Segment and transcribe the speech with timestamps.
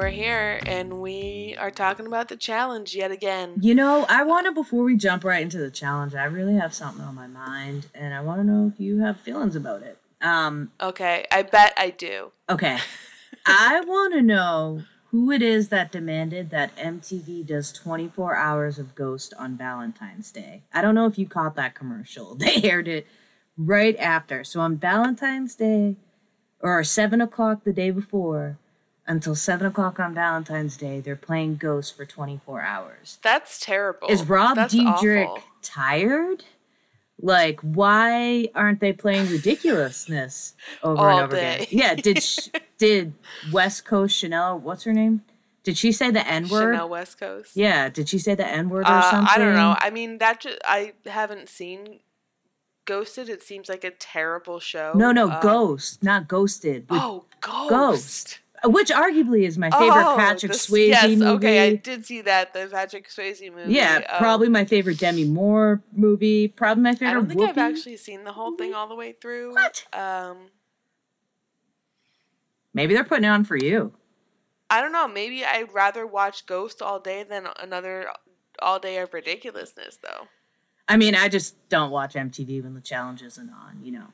[0.00, 3.52] we're here and we are talking about the challenge yet again.
[3.60, 6.72] You know, I want to, before we jump right into the challenge, I really have
[6.72, 9.98] something on my mind and I want to know if you have feelings about it.
[10.22, 12.32] Um, Okay, I bet I do.
[12.48, 12.78] okay.
[13.46, 18.94] I want to know who it is that demanded that MTV does 24 hours of
[18.94, 20.62] Ghost on Valentine's Day.
[20.72, 22.34] I don't know if you caught that commercial.
[22.38, 23.06] They aired it
[23.58, 24.44] right after.
[24.44, 25.96] So on Valentine's Day,
[26.62, 28.56] or 7 o'clock the day before,
[29.10, 33.18] until 7 o'clock on Valentine's Day, they're playing Ghost for 24 hours.
[33.22, 34.08] That's terrible.
[34.08, 35.42] Is Rob That's Dyrdek awful.
[35.62, 36.44] tired?
[37.22, 41.54] Like, why aren't they playing ridiculousness over All and over day.
[41.56, 41.66] again?
[41.70, 42.24] Yeah, did
[42.78, 43.12] did
[43.52, 44.58] West Coast Chanel?
[44.58, 45.22] What's her name?
[45.62, 46.72] Did she say the N word?
[46.72, 47.54] Chanel West Coast?
[47.54, 49.28] Yeah, did she say the N word or Uh, something?
[49.30, 49.76] I don't know.
[49.78, 52.00] I mean, that ju- I haven't seen
[52.86, 53.28] Ghosted.
[53.28, 54.92] It seems like a terrible show.
[54.94, 56.86] No, no, Um, Ghost, not Ghosted.
[56.88, 57.68] Oh, Ghost.
[57.70, 58.38] Ghost.
[58.64, 61.24] Which arguably is my favorite Oh, Patrick the- Swayze yes, movie.
[61.46, 63.72] okay, I did see that the Patrick Swayze movie.
[63.72, 66.48] yeah, Um, probably my favorite Demi Moore movie.
[66.48, 67.08] Probably my favorite.
[67.10, 69.52] I don't think I've actually seen the whole thing all the way through.
[69.54, 69.84] What?
[69.92, 70.48] Um,
[72.72, 73.92] Maybe they're putting it on for you.
[74.68, 75.08] I don't know.
[75.08, 78.08] Maybe I'd rather watch Ghost all day than another
[78.60, 80.28] all day of ridiculousness, though.
[80.86, 84.06] I mean, I just don't watch MTV when the challenge isn't on, you know.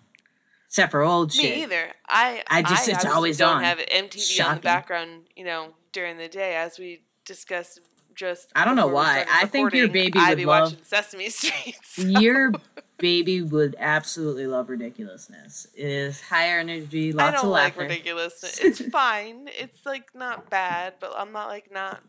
[0.66, 1.56] Except for old Me shit.
[1.56, 1.92] Me either.
[2.08, 3.64] I I just- it's obviously always don't on.
[3.64, 7.80] have MTV on the background, you know, during the day as we discussed.
[8.14, 9.26] Just I don't know why.
[9.30, 11.76] I think your baby I'd would be love- watching Sesame Street.
[11.84, 12.52] so- Your
[12.98, 15.66] baby would absolutely love ridiculousness.
[15.74, 17.80] It is higher energy, I lots don't of like laughter.
[17.82, 18.58] ridiculousness.
[18.64, 19.48] It's fine.
[19.52, 22.02] It's like not bad, but I'm not like not.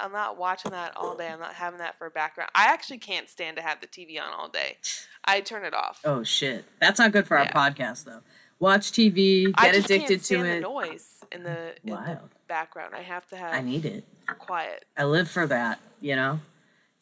[0.00, 1.28] I'm not watching that all day.
[1.28, 2.50] I'm not having that for background.
[2.54, 4.78] I actually can't stand to have the TV on all day.
[5.24, 6.00] I turn it off.
[6.04, 6.64] Oh shit.
[6.80, 7.50] That's not good for Yeah.
[7.54, 8.20] our podcast though.
[8.58, 10.54] Watch TV, I get just addicted can't to it.
[10.56, 12.94] the noise in the in the background.
[12.94, 14.04] I have to have I need it.
[14.38, 14.84] quiet.
[14.96, 16.40] I live for that, you know?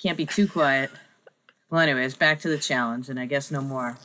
[0.00, 0.90] Can't be too quiet.
[1.70, 3.98] Well, anyways, back to the challenge, and I guess no more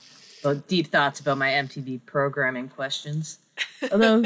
[0.44, 3.40] but deep thoughts about my MTV programming questions.
[3.91, 4.23] Although,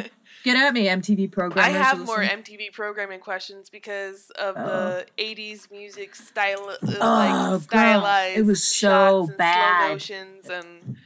[0.53, 1.75] get at me, MTV programming.
[1.75, 2.19] I have more.
[2.23, 4.63] MTV programming questions because of Oh.
[4.65, 8.37] the '80s music style, uh, Oh, like stylized.
[8.39, 9.79] it was so bad.
[9.85, 10.97] Slow motions and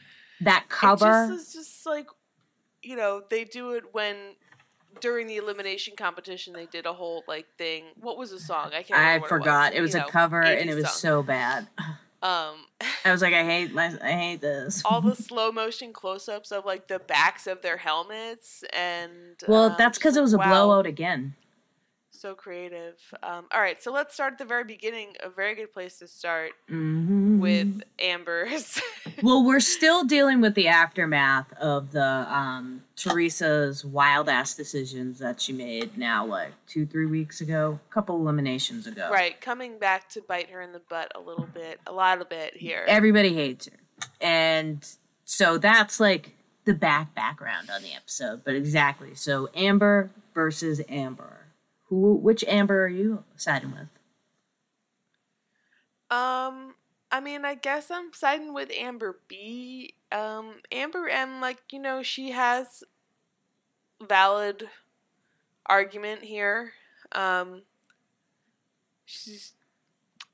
[0.42, 1.26] that cover.
[1.26, 2.08] It just is just like,
[2.82, 4.16] you know, they do it when
[5.00, 7.86] during the elimination competition they did a whole like thing.
[8.00, 8.72] What was the song?
[8.74, 9.00] I can't.
[9.00, 9.74] I forgot.
[9.74, 10.94] It It was, was, a know, cover, and it was song.
[10.94, 11.68] so bad.
[12.24, 12.66] Um,
[13.04, 14.84] I was like, I hate, my, I hate this.
[14.86, 19.36] all the slow motion close ups of like the backs of their helmets and.
[19.48, 21.34] well, um, that's because it was a wow, blowout again.
[22.22, 23.00] So creative.
[23.24, 25.16] Um, all right, so let's start at the very beginning.
[25.24, 28.80] A very good place to start hmm with Amber's.
[29.24, 35.42] well, we're still dealing with the aftermath of the um, Theresa's wild ass decisions that
[35.42, 39.10] she made now, like two, three weeks ago, a couple eliminations ago.
[39.12, 42.30] right, coming back to bite her in the butt a little bit, a lot of
[42.30, 42.86] bit here.
[42.88, 43.80] Everybody hates her.
[44.22, 44.88] And
[45.26, 48.44] so that's like the back background on the episode.
[48.46, 49.16] But exactly.
[49.16, 51.41] So Amber versus Amber.
[51.92, 53.90] Who which Amber are you siding with?
[56.10, 56.76] Um,
[57.12, 59.96] I mean, I guess I'm siding with Amber B.
[60.10, 62.86] Um, Amber M, like, you know, she has
[64.02, 64.70] valid
[65.66, 66.72] argument here.
[67.12, 67.64] Um,
[69.06, 69.52] she's,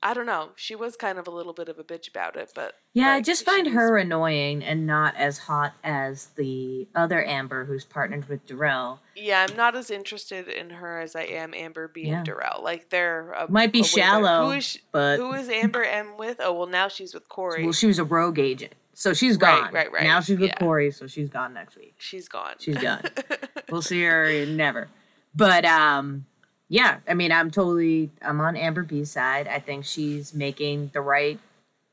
[0.00, 2.52] I don't know, she was kind of a little bit of a bitch about it,
[2.54, 7.64] but Yeah, I just find her annoying and not as hot as the other Amber
[7.64, 9.00] who's partnered with Darrell.
[9.16, 12.18] Yeah, I'm not as interested in her as I am Amber B Yeah.
[12.18, 12.62] and Darrell.
[12.62, 16.36] Like, they're a, Might be shallow, Who is, she- but who is Amber M with?
[16.38, 17.64] Oh, well, now she's with Cory.
[17.64, 19.62] well, she was a rogue agent, so she's gone.
[19.64, 19.92] right, right.
[19.92, 20.04] right.
[20.04, 20.58] Now she's with Yeah.
[20.58, 21.94] Cory, so she's gone next week.
[21.98, 22.54] she's gone.
[22.60, 23.02] She's gone.
[23.70, 24.86] we'll see her never.
[25.34, 26.26] But um,
[26.68, 29.48] yeah, I mean, I'm totally I'm on Amber B's side.
[29.48, 31.38] I think she's making the right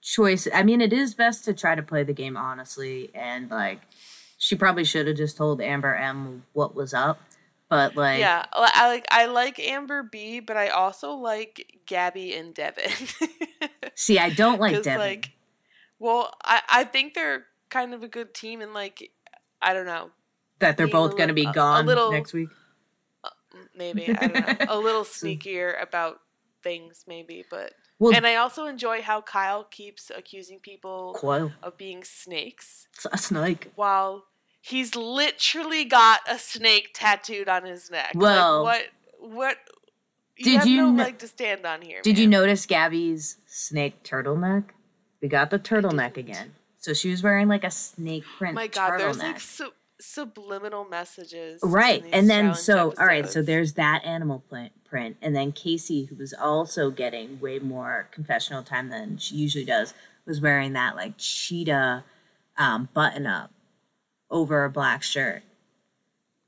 [0.02, 0.47] choice.
[0.53, 3.82] I mean, it is best to try to play the game honestly, and like,
[4.38, 7.20] she probably should have just told Amber M what was up.
[7.70, 12.53] But like, yeah, I like I like Amber B, but I also like Gabby and
[12.53, 12.91] Devin.
[13.96, 15.00] see, I don't like Devin.
[15.00, 15.32] like,
[15.97, 19.09] well, I I think they're kind of a good team, and like,
[19.64, 20.11] I don't know,
[20.59, 22.50] that they're both going to be a- a gone little- next week.
[23.75, 26.19] Maybe I don't know, a little sneakier about
[26.63, 31.17] things, maybe, but Well, and I also enjoy how Kyle keeps accusing people
[31.63, 33.72] of being snakes it's a snake.
[33.75, 34.25] while
[34.61, 38.11] he's literally got a snake tattooed on his neck.
[38.16, 38.81] Like, Well, what
[39.19, 39.57] what.
[40.37, 42.02] did you have you no to stand on here.
[42.02, 44.66] Did you notice Gabby's snake turtleneck?
[45.22, 46.53] We got the turtleneck again.
[46.78, 49.22] So she was wearing like a snake print my god there's turtleneck.
[49.23, 49.69] like so
[50.05, 51.59] subliminal messages.
[51.63, 52.03] Right.
[52.13, 54.43] And then, so, all right, so there's that animal
[54.90, 55.17] print.
[55.22, 59.93] And then Kaycee, who was also getting way more confessional time than she usually does,
[60.25, 62.03] was wearing that like cheetah
[62.57, 63.52] um, button up
[64.31, 65.43] over a black shirt.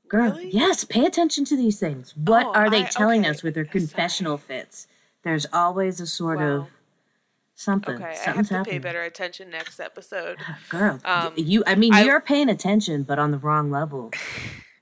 [0.08, 0.50] Girl, Really?
[0.50, 2.16] yes, pay attention to these things.
[2.16, 3.80] What Oh, are they I- telling okay, us with their sorry.
[3.80, 4.86] confessional fits?
[5.22, 6.44] There's always a sort Wow.
[6.62, 6.66] of
[7.58, 7.94] something.
[7.96, 8.64] Okay, I have to happening.
[8.64, 10.38] pay better attention next episode.
[10.68, 14.10] Girl, Um, you I mean I- you're paying attention but on the wrong level.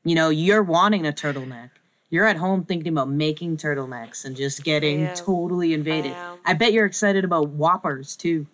[0.05, 1.70] You know, you're wanting a turtleneck.
[2.11, 5.14] You're at home thinking about making turtlenecks and just getting am.
[5.17, 6.12] totally invaded.
[6.12, 6.38] am.
[6.46, 8.46] I bet you're excited about Whoppers too.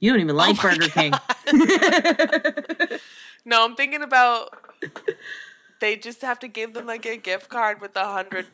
[0.00, 1.12] You don't even like Oh Burger King.
[3.44, 4.54] No, I'm thinking about
[5.80, 8.46] they just have to give them like a gift card with a hundred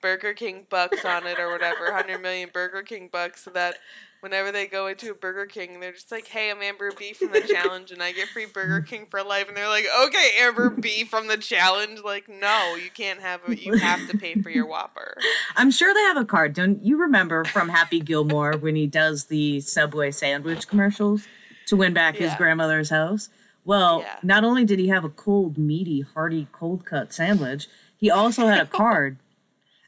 [0.00, 3.76] Burger King bucks on it or whatever, hundred million Burger King bucks, so that
[4.20, 7.32] whenever they go into a Burger King, they're just like, "Hey, I'm Amber B from
[7.32, 10.70] the challenge, and I get free Burger King for life." And they're like, "Okay, Amber
[10.70, 13.60] B from the challenge." Like, no, you can't have it.
[13.60, 15.16] You have to pay for your Whopper.
[15.56, 16.54] I'm sure they have a card.
[16.54, 21.26] Don't you remember from Happy Gilmore when he does the Subway sandwich commercials
[21.66, 23.28] to win back his grandmother's house?
[23.64, 24.16] Well, Yeah.
[24.22, 27.68] not only did he have a cold, meaty, hearty, cold cut sandwich,
[27.98, 29.18] he also had a card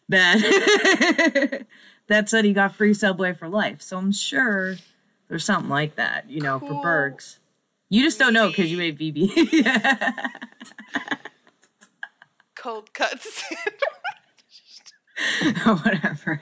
[0.09, 1.65] that
[2.11, 3.81] that said he got free Subway for life.
[3.81, 4.77] So I'm sure
[5.29, 6.69] there's something like that, you know, Cool.
[6.69, 7.39] for Bergs.
[7.89, 9.65] You just don't know because you ate VB.
[12.57, 13.43] Cold cuts.
[15.65, 16.41] whatever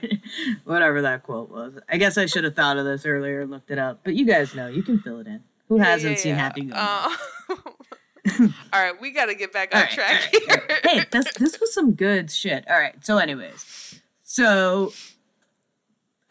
[0.63, 3.69] whatever that quote was i guess i should have thought of this earlier and looked
[3.71, 6.61] it up but you guys know you can fill it in who hasn't seen happy
[6.61, 6.79] Gilmore?
[6.79, 7.09] Uh,
[8.73, 10.79] all right, we got to get back on right, track right, here.
[10.85, 14.93] hey this, this was some good shit all right so anyways so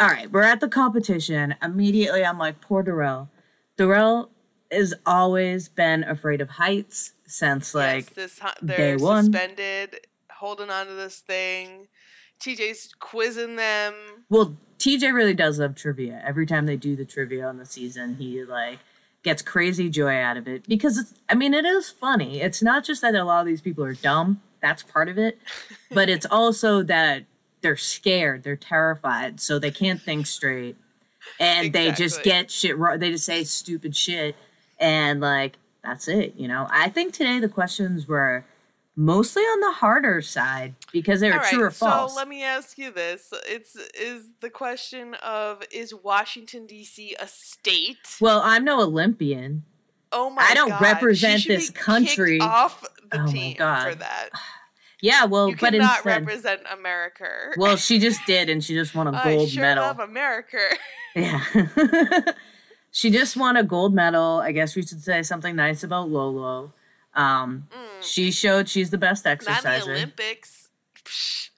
[0.00, 3.29] all right we're at the competition immediately i'm like poor darrell
[3.77, 4.31] darrell
[4.71, 9.25] has always been afraid of heights since like yes, this hu- day they're one.
[9.25, 10.00] suspended,
[10.31, 11.89] holding on to this thing.
[12.41, 13.95] TJ's quizzing them.
[14.29, 16.23] Well, TJ really does love trivia.
[16.25, 18.79] Every time they do the trivia on the season, he like
[19.25, 22.41] gets crazy joy out of it because it's I mean, it is funny.
[22.41, 25.39] It's not just that a lot of these people are dumb, that's part of it,
[25.91, 27.25] but it's also that
[27.60, 30.76] they're scared, they're terrified, so they can't think straight.
[31.40, 32.99] And they just get shit wrong.
[32.99, 34.34] They just say stupid shit
[34.78, 36.66] and like that's it, you know.
[36.70, 38.44] I think today the questions were
[38.96, 42.12] mostly on the harder side because they were right, true or false.
[42.12, 47.14] so let me ask you this: It's is the question of is Washington D.C.
[47.19, 47.99] a state?
[48.20, 49.64] well, I'm no Olympian.
[50.12, 50.43] oh my!
[50.43, 50.50] God.
[50.50, 52.40] I don't God, represent this country.
[52.40, 53.88] off the Oh my team God.
[53.93, 54.28] for that.
[55.00, 57.29] Yeah, well, You but instead, represent America.
[57.56, 59.85] well, she just did, and she just won a I gold sure medal.
[59.85, 60.59] love America.
[61.17, 61.43] Yeah,
[62.93, 64.41] she just won a gold medal.
[64.41, 66.73] I guess we should say something nice about Lolo.
[67.15, 68.03] Um, Mm.
[68.03, 69.69] she showed she's the best exerciser.
[69.69, 69.91] Not the.
[69.93, 70.69] Olympics.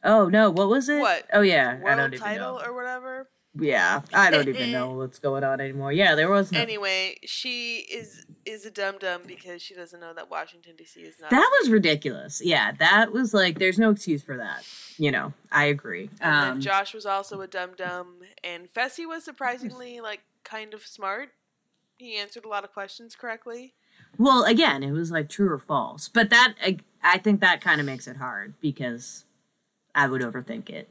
[0.03, 1.01] Oh no, what was it?
[1.01, 1.27] What?
[1.33, 2.65] Oh yeah, I World don't even title know.
[2.65, 3.29] or whatever.
[3.59, 5.93] Yeah, I don't even know what's going on anymore.
[5.93, 6.61] Yeah, there was no.
[6.61, 11.01] Anyway, she is is a dum dum because she doesn't know that Washington D.C.
[11.01, 11.31] is not.
[11.31, 12.41] that was ridiculous.
[12.45, 14.65] Yeah, that was like, there's no excuse for that.
[14.99, 16.11] You know, I agree.
[16.21, 20.73] And then Um, Josh was also a dum dum, and Fessy was surprisingly like kind
[20.73, 21.31] of smart.
[21.99, 23.75] He answered a lot of questions correctly.
[24.17, 27.81] Well, again, it was like true or false, but that I, I think that kind
[27.81, 29.25] of makes it hard because
[29.95, 30.89] I would overthink it.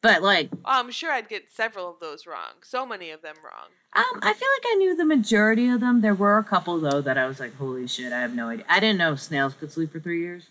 [0.00, 2.62] But like, Oh, I'm sure I'd get several of those wrong.
[2.62, 3.68] So many of them wrong.
[3.96, 6.00] um, I feel like I knew the majority of them.
[6.02, 8.64] There were a couple though that I was like, "Holy shit!" I have no idea.
[8.68, 10.50] I didn't know snails could sleep for three years.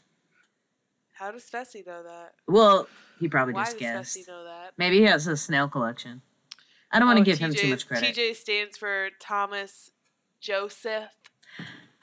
[1.13, 2.33] How does Fessy know that?
[2.47, 2.87] Well,
[3.19, 3.81] he probably just guessed.
[3.81, 4.29] Why just does guessed.
[4.29, 4.73] Fessy know that?
[4.77, 6.21] Maybe he has a snail collection.
[6.91, 8.15] I don't want Oh, to give him too much credit.
[8.15, 9.91] TJ stands for Thomas
[10.41, 11.09] Joseph.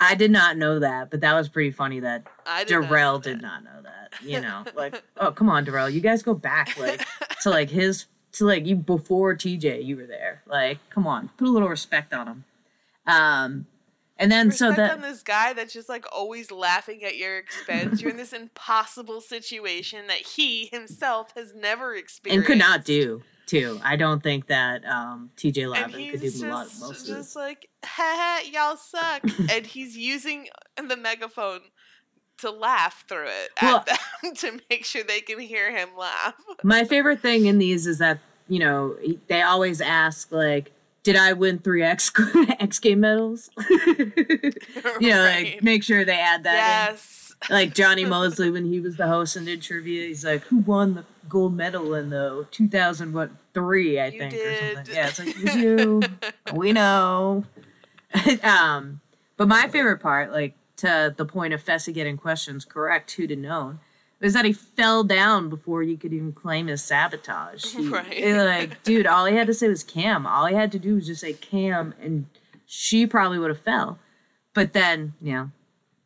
[0.00, 3.18] I did not know that, but that was pretty funny that I did not Darrell
[3.18, 3.30] that.
[3.30, 4.12] did not know that.
[4.22, 7.06] You know, like, oh come on, Darrell, you guys go back like
[7.42, 10.42] to like his to like you before TJ, you were there.
[10.46, 12.44] Like, come on, put a little respect on him.
[13.06, 13.66] Um,
[14.16, 18.00] and then so that on this guy that's just like always laughing at your expense.
[18.00, 23.22] You're in this impossible situation that he himself has never experienced and could not do
[23.46, 23.80] too.
[23.84, 27.36] I don't think that um TJ Lavin could do a lot just, most of just
[27.36, 29.22] like, ha y'all suck.
[29.52, 31.60] and he's using the megaphone
[32.38, 33.86] to laugh through it Well- at
[34.22, 36.34] them to make sure they can hear him laugh.
[36.62, 38.96] My favorite thing in these is that you know
[39.28, 40.72] they always ask like,
[41.02, 42.10] "Did I win three X
[42.60, 44.12] X game medals?" you
[45.10, 45.54] know, Right.
[45.54, 46.90] like make sure they add that.
[46.90, 46.96] in.
[47.50, 50.06] Like Jonny Moseley when he was the host and did trivia.
[50.06, 53.98] He's like, "Who won the gold medal in the 2000 what three?
[54.00, 56.02] I You think or something." Yeah, it's like it was you.
[56.54, 57.44] we know.
[58.42, 59.00] um,
[59.36, 63.38] but my favorite part, like to the point of Fessy getting questions correct, who'd have
[63.38, 63.80] known?
[64.20, 67.64] Was that he fell down before you could even claim his sabotage.
[67.74, 68.24] He- Right.
[68.34, 70.26] like, dude, all he had to say was Cam.
[70.26, 72.26] All he had to do was just say Cam, and
[72.64, 73.98] she probably would have fell.
[74.54, 75.50] But then, you know,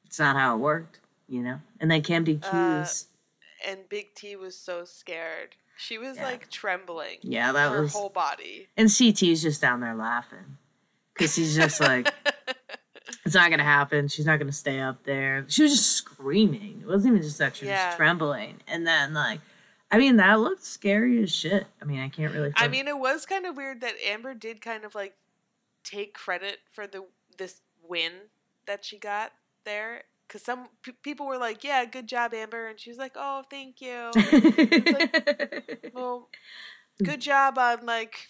[0.07, 1.61] it's not how it worked, you know?
[1.81, 3.05] And then Cam DQs.
[3.05, 5.57] Uh, and Big T was so scared.
[5.77, 6.25] She was Yeah.
[6.25, 7.19] like trembling.
[7.23, 7.93] yeah, that her was.
[7.93, 8.69] Her whole body.
[8.77, 10.59] And CT's just down there laughing.
[11.15, 12.13] Because he's just like,
[13.25, 14.09] it's not going to happen.
[14.09, 15.45] She's not going to stay up there.
[15.49, 16.81] She was just screaming.
[16.83, 17.95] It wasn't even just that she was Yeah.
[17.97, 18.61] trembling.
[18.69, 19.41] And then, like,
[19.91, 21.67] I mean, that looked scary as shit.
[21.81, 22.53] I mean, I can't really.
[22.57, 25.15] I mean, it was kind of weird that Amber did kind of like
[25.83, 27.05] take credit for the
[27.39, 28.13] this win
[28.67, 29.33] that she got
[29.65, 30.03] there.
[30.29, 33.45] Because some p- people were like, "Yeah, good job, Amber," and she was like, "Oh,
[33.51, 34.11] thank you."
[35.95, 36.29] well,
[37.03, 38.29] good job on like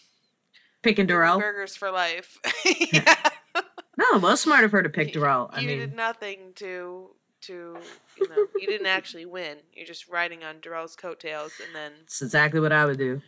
[0.82, 1.38] Picking Darrell.
[1.40, 2.38] burgers for life.
[2.92, 3.14] yeah.
[3.98, 5.50] No, was smart of her to pick Darrell.
[5.52, 7.10] I you mean, did nothing to
[7.42, 7.76] to
[8.16, 9.58] you know you didn't actually win.
[9.72, 11.92] You're just riding on Darrell's coattails, and then.
[12.04, 13.20] it's exactly what I would do.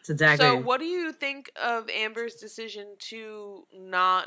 [0.00, 0.44] It's exactly.
[0.44, 4.26] So, what do you think of Amber's decision to not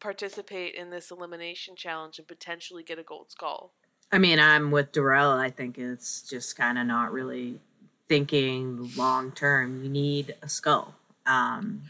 [0.00, 3.72] participate in this elimination challenge and potentially get a gold skull?
[4.12, 5.30] I mean, I'm with Darrell.
[5.30, 7.60] I think it's just kind of not really
[8.08, 9.84] thinking long term.
[9.84, 10.94] You need a skull.
[11.26, 11.82] Um,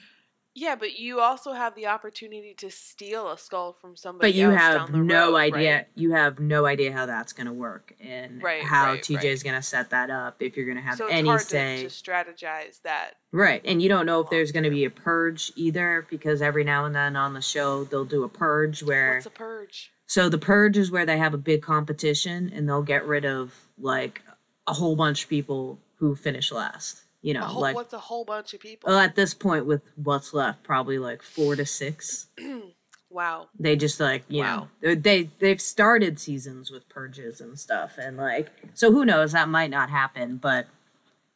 [0.61, 4.31] Yeah, but you also have the opportunity to steal a skull from somebody.
[4.31, 5.77] but you else have no road, idea.
[5.77, 5.87] right?
[5.95, 9.43] You have no idea how that's going to work and Right, how right, TJ is
[9.43, 10.37] going to set that up.
[10.43, 13.13] If you're going to have So it's any hard say, to, to strategize that.
[13.33, 13.63] right?
[13.65, 16.85] And you don't know if there's going to be a purge either, because every now
[16.85, 19.15] and then on the show they'll do a purge where.
[19.15, 19.93] What's a purge?
[20.09, 23.55] So the purge is where they have a big competition and they'll get rid of
[23.79, 24.21] like
[24.67, 27.05] a whole bunch of people who finish last.
[27.23, 28.89] You know, whole, like what's a whole bunch of people?
[28.91, 32.29] well at this point with what's left, probably like four to six.
[33.11, 33.49] wow.
[33.59, 34.69] They just like you Wow.
[34.83, 39.49] know they they've started seasons with purges and stuff and like so who knows that
[39.49, 40.67] might not happen, but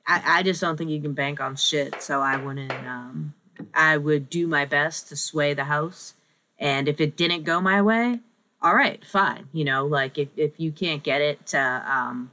[0.07, 2.03] I, I just don't think you can bank on shit.
[2.03, 2.73] So I wouldn't.
[2.73, 3.35] Um,
[3.73, 6.15] I would do my best to sway the house,
[6.59, 8.21] and if it didn't go my way,
[8.61, 9.49] all right, fine.
[9.53, 12.31] You know, like if if you can't get it to um,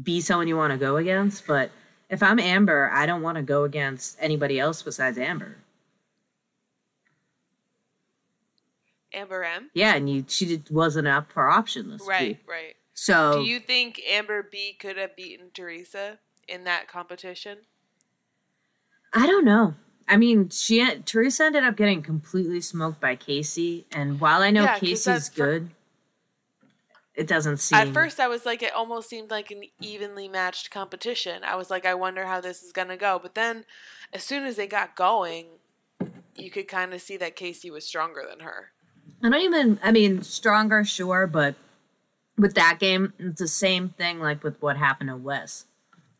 [0.00, 1.70] be someone you want to go against, but
[2.08, 5.56] if I'm Amber, I don't want to go against anybody else besides Amber.
[9.12, 9.70] Amber M?
[9.74, 12.38] Yeah, and you she just wasn't up for option this Right, week.
[12.48, 12.76] right.
[12.94, 17.58] So Do you think Amber B could have beaten Theresa in that competition?
[19.12, 19.74] I don't know.
[20.08, 24.64] I mean, she Theresa ended up getting completely smoked by Kaycee, and while I know
[24.64, 25.70] Yeah, Kaycee's good,
[27.16, 27.78] it doesn't seem.
[27.78, 31.42] At first, I was like, it almost seemed like an evenly matched competition.
[31.44, 33.18] I was like, I wonder how this is going to go.
[33.22, 33.64] But then,
[34.12, 35.46] as soon as they got going,
[36.36, 38.72] you could kind of see that Kaycee was stronger than her.
[39.22, 39.78] I don't even.
[39.82, 41.54] I mean, stronger, sure, but
[42.36, 44.20] with that game, it's the same thing.
[44.20, 45.64] Like with what happened to Wes,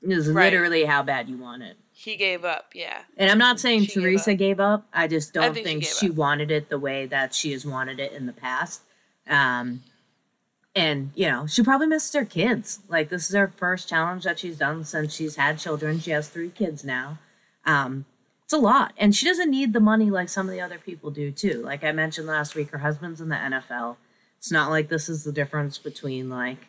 [0.00, 0.50] it was Right.
[0.52, 1.76] literally how bad you want it.
[1.92, 3.02] He gave up, yeah.
[3.16, 4.38] And I'm not saying She gave Theresa up.
[4.38, 4.86] gave up.
[4.92, 7.64] I just don't think she think gave she, wanted it the way that she has
[7.64, 8.82] wanted it in the past.
[9.28, 9.82] Um,
[10.76, 12.80] and you know, she probably missed her kids.
[12.88, 15.98] Like this is her first challenge that she's done since she's had children.
[15.98, 17.18] She has three kids now.
[17.64, 18.04] Um,
[18.44, 21.10] it's a lot, and she doesn't need the money like some of the other people
[21.10, 21.62] do too.
[21.62, 23.96] Like I mentioned last week, her husband's in the NFL.
[24.38, 26.68] It's not like this is the difference between like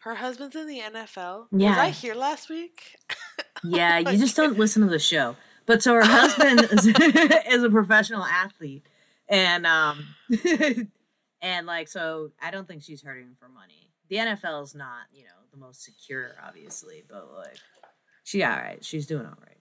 [0.00, 1.46] Her husband's in the NFL.
[1.52, 1.70] Yeah.
[1.70, 2.96] Was I here last week?
[3.66, 5.36] Yeah, you just don't listen to the show.
[5.64, 6.86] But so her husband is,
[7.50, 8.82] is a professional athlete,
[9.26, 10.06] and um,
[11.44, 13.92] and like so, I don't think she's hurting for money.
[14.08, 17.58] The NFL is not, you know, the most secure, obviously, but like
[18.24, 18.82] she all right.
[18.84, 19.58] She's doing all right.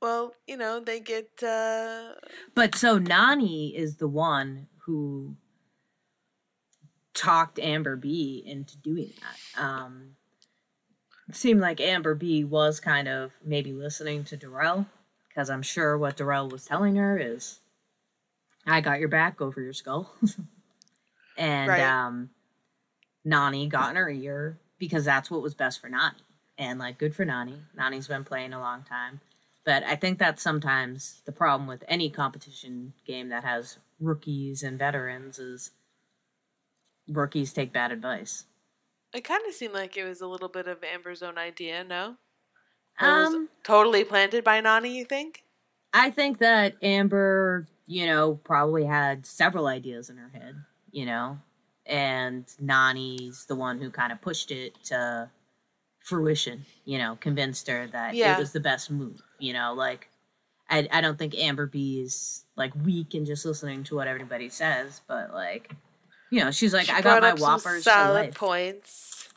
[0.00, 1.42] Well, you know, they get.
[1.42, 2.12] Uh,
[2.54, 5.36] But so Nany is the one who
[7.14, 9.60] talked Amber B into doing that.
[9.60, 10.10] Um,
[11.32, 14.86] seemed like Amber B was kind of maybe listening to Darrell
[15.28, 17.58] because I'm sure what Darrell was telling her is,
[18.66, 19.40] "I got your back.
[19.40, 20.14] over your skull."
[21.38, 21.80] and Right.
[21.80, 22.30] um,
[23.26, 26.12] Nany got in her ear because that's what was best for Nany.
[26.58, 27.60] And like, good for Nany.
[27.78, 29.20] Nany's been playing a long time.
[29.64, 34.78] But I think that's sometimes the problem with any competition game that has rookies and
[34.78, 35.70] veterans is
[37.08, 38.44] rookies take bad advice.
[39.14, 42.16] it kind of seemed like it was a little bit of Amber's own idea, no?
[43.00, 45.44] Um, totally planted by Nani, you think?
[45.94, 50.56] I think that Amber, you know, probably had several ideas in her head,
[50.92, 51.38] you know,
[51.86, 55.30] and Nany's the one who kind of pushed it to
[56.00, 58.34] fruition, you know, convinced her that Yeah.
[58.34, 60.08] it was the best move, you know, like
[60.70, 64.48] I, I don't think Amber B is like weak and just listening to what everybody
[64.48, 65.72] says, but like
[66.30, 69.28] You know, she's like, She I got my whoppers solid points.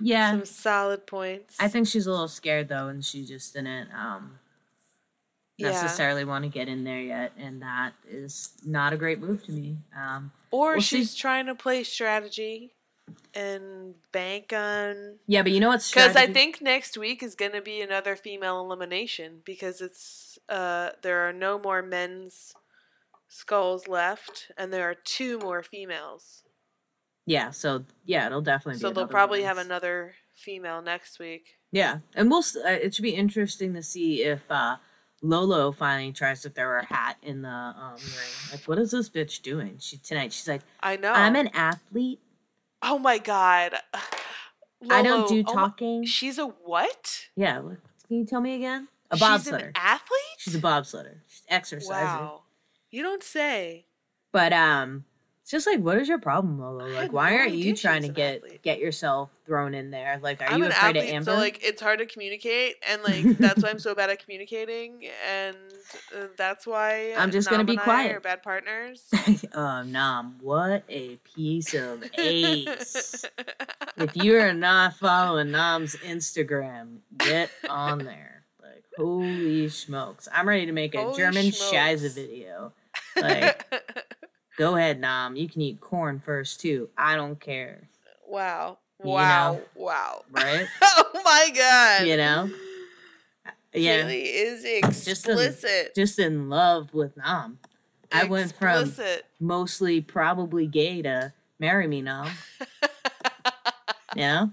[0.00, 1.56] Yeah, Some solid points.
[1.58, 4.38] I think she's a little scared though, and she just didn't um
[5.58, 5.70] Yeah.
[5.70, 9.52] necessarily want to get in there yet, and that is not a great move to
[9.52, 9.78] me.
[9.96, 10.98] Um, Or We'll see.
[10.98, 12.74] she's trying to play strategy
[13.34, 15.18] and bank on.
[15.26, 18.16] yeah, but you know what's Because I think next week is going to be another
[18.16, 22.52] female elimination because it's uh there are no more men's
[23.28, 26.42] skulls left and there are two more females.
[27.26, 28.80] yeah, so yeah, it'll definitely.
[28.80, 31.56] So they'll probably have another female next week.
[31.72, 32.42] Yeah, and we'll.
[32.64, 34.76] Uh, it should be interesting to see if uh,
[35.22, 38.52] Lolo finally tries to throw her hat in the um, ring.
[38.52, 39.76] Like, what is this bitch doing?
[39.80, 40.32] She tonight.
[40.32, 41.12] She's like, I know.
[41.12, 42.20] I'm an athlete.
[42.82, 43.74] oh my god.
[44.90, 46.04] I don't Lolo- do oh my- talking.
[46.04, 47.26] she's a what?
[47.34, 48.88] yeah, can you tell me again?
[49.10, 49.70] A She's an bobsledder.
[49.74, 50.36] athlete?
[50.38, 51.14] She's a bobsledder.
[51.28, 51.92] She's exerciser.
[52.04, 52.42] Wow.
[52.90, 53.86] You don't say.
[54.32, 55.04] But um,
[55.46, 56.88] it's just like, what is your problem, Lolo?
[56.88, 58.62] Like, why no aren't you trying to get athlete.
[58.62, 60.18] get yourself thrown in there?
[60.20, 61.30] Like, are I'm you an afraid athlete, of Amber?
[61.30, 65.04] so like it's hard to communicate, and like that's why I'm so bad at communicating,
[65.24, 65.56] and
[66.12, 68.16] uh, that's why I'm just gonna be quiet.
[68.16, 69.08] are bad partners.
[69.52, 73.24] um, Nom, what a piece of ace.
[73.98, 78.42] if you're not following Nom's Instagram, get on there.
[78.60, 80.26] Like, holy smokes.
[80.34, 81.46] I'm ready to make a Holy German.
[81.46, 82.72] Scheiße video.
[83.14, 83.72] Like,
[84.56, 85.36] go ahead, Nom.
[85.36, 86.88] You can eat corn first, too.
[86.96, 87.88] I don't care.
[88.28, 90.22] wow, You wow, know, wow!
[90.30, 90.66] Right?
[90.82, 92.06] oh my god!
[92.06, 92.50] you know?
[93.74, 94.02] Yeah.
[94.02, 94.62] Kaylee is
[95.04, 95.94] Just in- explicit.
[95.94, 97.58] Just in love with Nom.
[98.12, 98.92] I went from
[99.40, 102.28] mostly probably gay to marry me, Nom.
[104.14, 104.50] You know?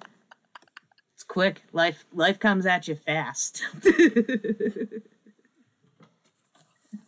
[1.14, 1.62] It's quick.
[1.72, 3.64] Life life comes at you fast.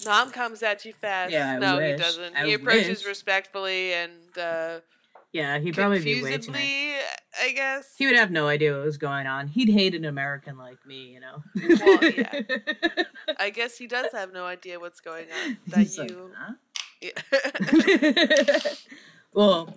[0.06, 1.32] Nom comes at you fast.
[1.32, 1.92] Yeah, I no, wish.
[1.92, 2.36] he doesn't.
[2.36, 3.08] I he approaches wish.
[3.08, 4.80] respectfully and uh,
[5.36, 7.04] yeah, he'd probably be way too nice.
[7.42, 7.94] I guess.
[7.98, 9.50] He would have no idea what was going on.
[9.50, 11.44] He'd hate an American like me, you know.
[11.86, 12.42] Well, yeah.
[13.38, 15.58] I guess he does have no idea what's going on.
[15.68, 16.32] That He's like, you.
[16.38, 16.54] "Huh?"
[17.02, 18.60] Yeah.
[19.34, 19.76] well,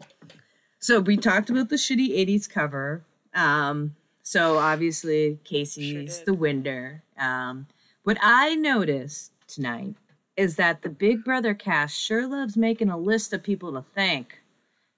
[0.79, 3.03] so we talked about the shitty 80s cover.
[3.35, 6.27] Um, so obviously Kaycee's did.
[6.27, 7.03] the winner.
[7.19, 7.67] Um,
[8.05, 9.97] what I noticed tonight
[10.39, 14.41] is that the Big Brother cast sure loves making a list of people to thank.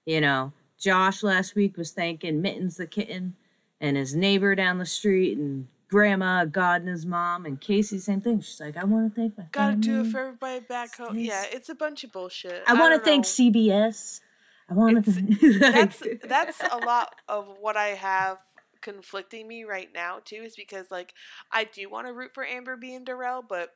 [0.05, 3.35] You know, Josh last week was thanking Mittens the kitten
[3.81, 8.21] and his neighbor down the street and grandma, God and his mom, and Kaycee, same
[8.21, 8.39] thing.
[8.41, 9.87] She's like, I want to thank my Gotta family.
[9.87, 11.17] do it for everybody back home.
[11.17, 12.61] Yeah, it's a bunch of bullshit.
[12.67, 13.25] I want to thank.
[13.25, 14.21] CBS.
[14.69, 15.59] I want to.
[15.59, 18.37] That's that's a lot of what I have
[18.81, 20.37] conflicting me right now too.
[20.43, 21.13] Is because like
[21.51, 23.71] I do want to root for Amber B and Darrell, but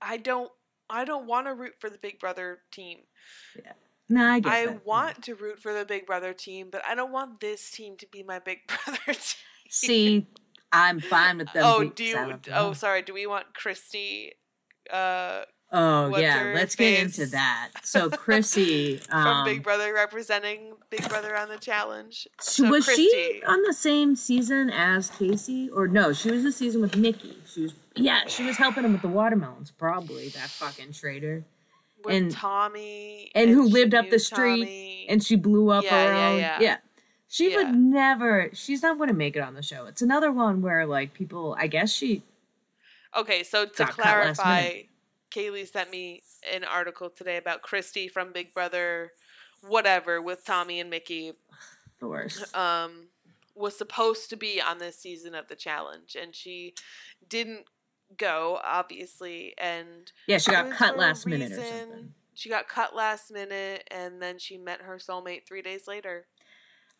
[0.00, 0.50] I don't.
[0.92, 2.98] I don't want to root for the Big Brother team.
[3.56, 3.72] Yeah.
[4.08, 4.86] No, I get I that.
[4.86, 8.06] want to root for the Big Brother team, but I don't want this team to
[8.06, 9.16] be my Big Brother team.
[9.70, 10.26] See,
[10.70, 11.62] I'm fine with them.
[11.64, 12.38] oh, do you?
[12.52, 13.02] Oh, sorry.
[13.02, 14.32] Do we want Christy?
[14.92, 15.42] Uh,
[15.74, 16.52] Oh, what's yeah.
[16.54, 17.70] Let's get into that.
[17.84, 22.26] So, Chrissy, from um, Big Brother representing Big Brother on the challenge.
[22.40, 26.12] So was Christy, she on the same season as Kaycee, or no?
[26.12, 27.36] She was the season with Nikki.
[27.52, 29.70] She was, yeah, she was helping him with the watermelons.
[29.70, 31.44] Probably that fucking traitor.
[32.04, 35.06] with and- Tommy, and who lived up the street, Tommy.
[35.08, 36.62] and she blew up Yeah, her yeah, own.
[36.62, 36.76] yeah.
[37.28, 37.56] She Yeah.
[37.58, 38.50] would never.
[38.54, 39.86] She's not going to make it on the show.
[39.86, 41.56] It's another one where like people.
[41.58, 42.22] I guess she.
[43.16, 44.82] Okay, so to got cut last clarify,
[45.34, 49.12] Kaylee sent me an article today about Christy from Big Brother,
[49.66, 51.32] whatever, with Tommy and Mickey.
[52.00, 52.54] The worst.
[52.56, 53.08] Um,
[53.54, 56.74] was supposed to be on this season of the challenge, and she
[57.28, 57.64] didn't
[58.16, 62.14] go, obviously, and Yeah, she got cut last minute or something.
[62.34, 66.26] She got cut last minute, and then she met her soulmate three days later.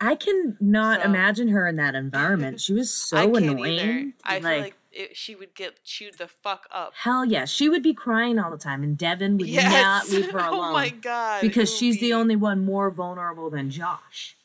[0.03, 2.61] I can not So- imagine her in that environment.
[2.61, 3.79] She was so I annoying.
[3.79, 4.13] either.
[4.25, 6.93] I like, feel like it, she would get chewed the fuck up.
[6.95, 9.73] hell yeah, she would be crying all the time, and Devin would Yes.
[9.73, 11.41] not leave her alone oh my god.
[11.41, 14.37] because she's the only one more vulnerable than Josh.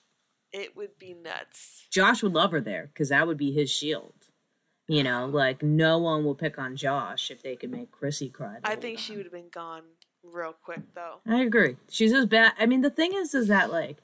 [0.53, 1.85] It would be nuts.
[1.91, 4.13] Josh would love her there because that would be his shield.
[4.87, 8.57] You know, like no one will pick on Josh if they could make Chrissy cry.
[8.63, 9.81] I think she would have been gone
[10.23, 11.15] real quick though.
[11.27, 11.75] I agree.
[11.89, 12.53] She's as bad.
[12.57, 13.97] I mean, the thing is, is that like,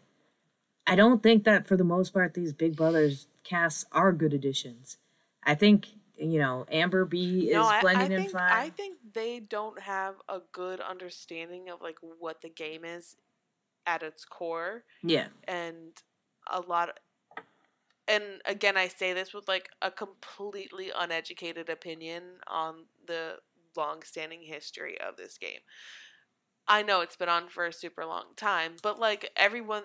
[0.85, 4.97] I don't think that for the most part these Big Brothers casts are good additions.
[5.43, 8.51] I think you know Amber B is no, I, I blending in fine.
[8.51, 13.15] I think they don't have a good understanding of like what the game is
[13.85, 16.01] at its core, yeah, and
[16.49, 16.99] a lot.
[18.07, 23.37] and again, I say this with like a completely uneducated opinion on the
[23.75, 25.59] long-standing history of this game.
[26.67, 29.83] I know it's been on for a super long time, but like everyone,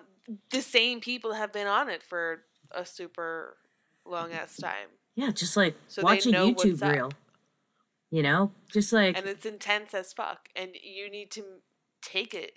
[0.51, 3.57] the same people have been on it for a super
[4.05, 4.89] long ass time.
[5.15, 6.93] Yeah, just like So they watch a YouTube up.
[6.93, 7.11] reel.
[8.11, 11.43] You know, just like and it's intense as fuck and you need to
[12.01, 12.53] take it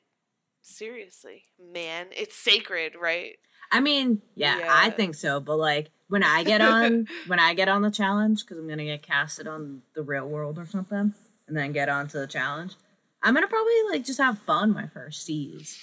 [0.64, 3.34] seriously man it's sacred right
[3.72, 5.40] I mean, yeah, I think so.
[5.40, 8.84] But like when I get on when I get on the challenge, because I'm gonna
[8.84, 11.14] get casted on the real world or something,
[11.48, 12.74] and then get onto the challenge,
[13.22, 15.78] I'm gonna probably like just have fun my first seas.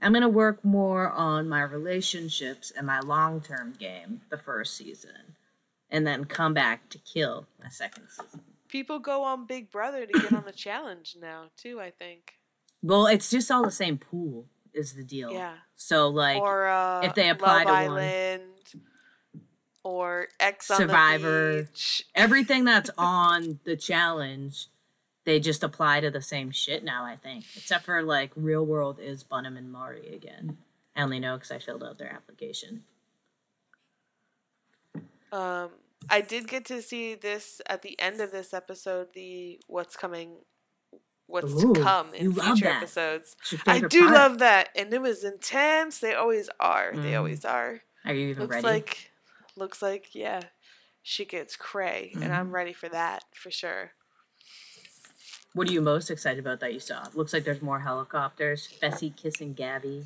[0.00, 5.36] I'm gonna work more on my relationships and my long term game the first season,
[5.90, 8.40] and then come back to kill my second season.
[8.68, 12.34] people go on big brother to get on the challenge now too i think
[12.82, 15.32] Well, it's just all the same pool is the deal.
[15.32, 18.42] yeah So like or uh if they apply Love to one- Island,
[19.82, 21.68] or X on Survivor.
[22.14, 24.68] everything that's on the challenge,
[25.24, 27.04] they just apply to the same shit now.
[27.04, 30.58] I think, except for like real world is Bunham and Mari again.
[30.96, 32.84] I only know because I filled out their application.
[35.32, 35.70] Um,
[36.08, 39.08] I did get to see this at the end of this episode.
[39.14, 40.36] The what's coming,
[41.26, 42.76] what's Ooh, to come in future that.
[42.82, 43.34] episodes.
[43.66, 44.14] I do part.
[44.14, 45.98] love that, and it was intense.
[45.98, 46.92] They always are.
[46.94, 47.18] They Mm.
[47.18, 47.80] always are.
[48.04, 48.68] Are you even Looks ready?
[48.68, 49.10] like,
[49.56, 50.40] looks like yeah,
[51.02, 52.54] she gets cray, and I'm Mm-hmm.
[52.54, 53.92] ready for that for sure.
[55.54, 57.04] What are you most excited about that you saw?
[57.14, 58.68] Looks like there's more helicopters.
[58.82, 60.04] Fessy kissing Gabby.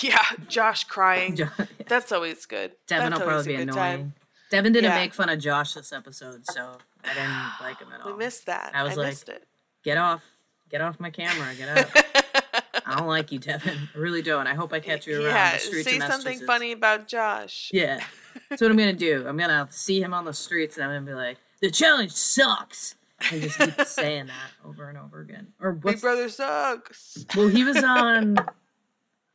[0.00, 1.36] Yeah, Josh crying.
[1.36, 1.48] Jo-
[1.86, 2.72] That's always good.
[2.88, 3.76] Devin That's will probably be annoying.
[3.76, 4.14] time.
[4.50, 4.96] Devin didn't Yeah.
[4.98, 8.12] make fun of Josh this episode, so I didn't like him at all.
[8.12, 8.72] We missed that.
[8.74, 9.44] I I, was like, missed it.
[9.84, 10.22] Get off.
[10.70, 11.54] Get off my camera.
[11.54, 12.82] Get out.
[12.86, 13.76] I don't like you, Devin.
[13.94, 14.46] I really don't.
[14.46, 17.70] I hope I catch you around yeah, the streets say something funny about Josh.
[17.72, 18.00] Yeah.
[18.48, 19.26] That's what I'm gonna do.
[19.26, 22.94] I'm gonna see him on the streets and I'm gonna be like, the challenge sucks.
[23.30, 25.48] And just keep saying that over and over again.
[25.60, 27.24] Or Big Brother sucks.
[27.36, 28.36] well he was on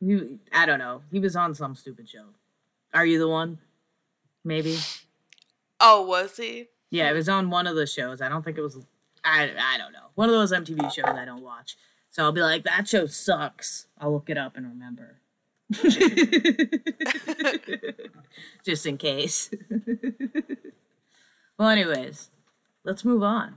[0.00, 1.02] he, I don't know.
[1.10, 2.26] He was on some stupid show.
[2.94, 3.58] Are you the one?
[4.44, 4.78] Maybe.
[5.80, 6.68] Oh, was he?
[6.90, 8.20] Yeah, it was on one of the shows.
[8.20, 8.78] I don't think it was
[9.24, 10.10] I I don't know.
[10.14, 11.76] One of those MTV shows I don't watch.
[12.10, 13.86] So I'll be like, that show sucks.
[13.98, 15.20] I'll look it up and remember.
[18.64, 19.50] Just in case.
[21.58, 22.28] well, anyways,
[22.84, 23.56] let's move on.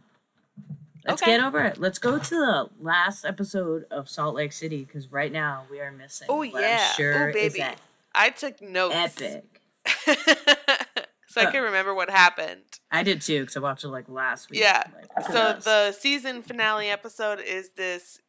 [1.06, 1.38] Let's Okay.
[1.38, 1.78] get over it.
[1.78, 5.92] Let's go to the last episode of Salt Lake City because right now we are
[5.92, 6.28] missing.
[6.30, 6.88] Oh yeah.
[6.90, 7.64] I'm sure oh baby.
[8.14, 8.96] I took notes.
[8.96, 9.62] epic.
[11.28, 12.62] so I Uh, can remember what happened.
[12.92, 14.62] I did too because I watched it like last week.
[14.62, 14.84] Yeah.
[15.18, 15.64] Like, So us.
[15.64, 18.20] the season finale episode is this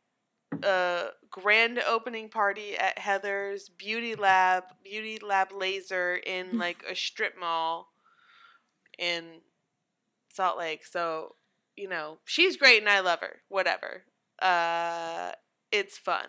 [0.62, 7.38] uh grand opening party at Heather's Beauty Lab, Beauty Lab Laser in like a strip
[7.38, 7.88] mall
[8.98, 9.24] in
[10.32, 10.84] Salt Lake.
[10.84, 11.34] So,
[11.76, 13.36] you know, she's great and I love her.
[13.48, 14.02] Whatever.
[14.40, 15.32] Uh
[15.72, 16.26] it's fun.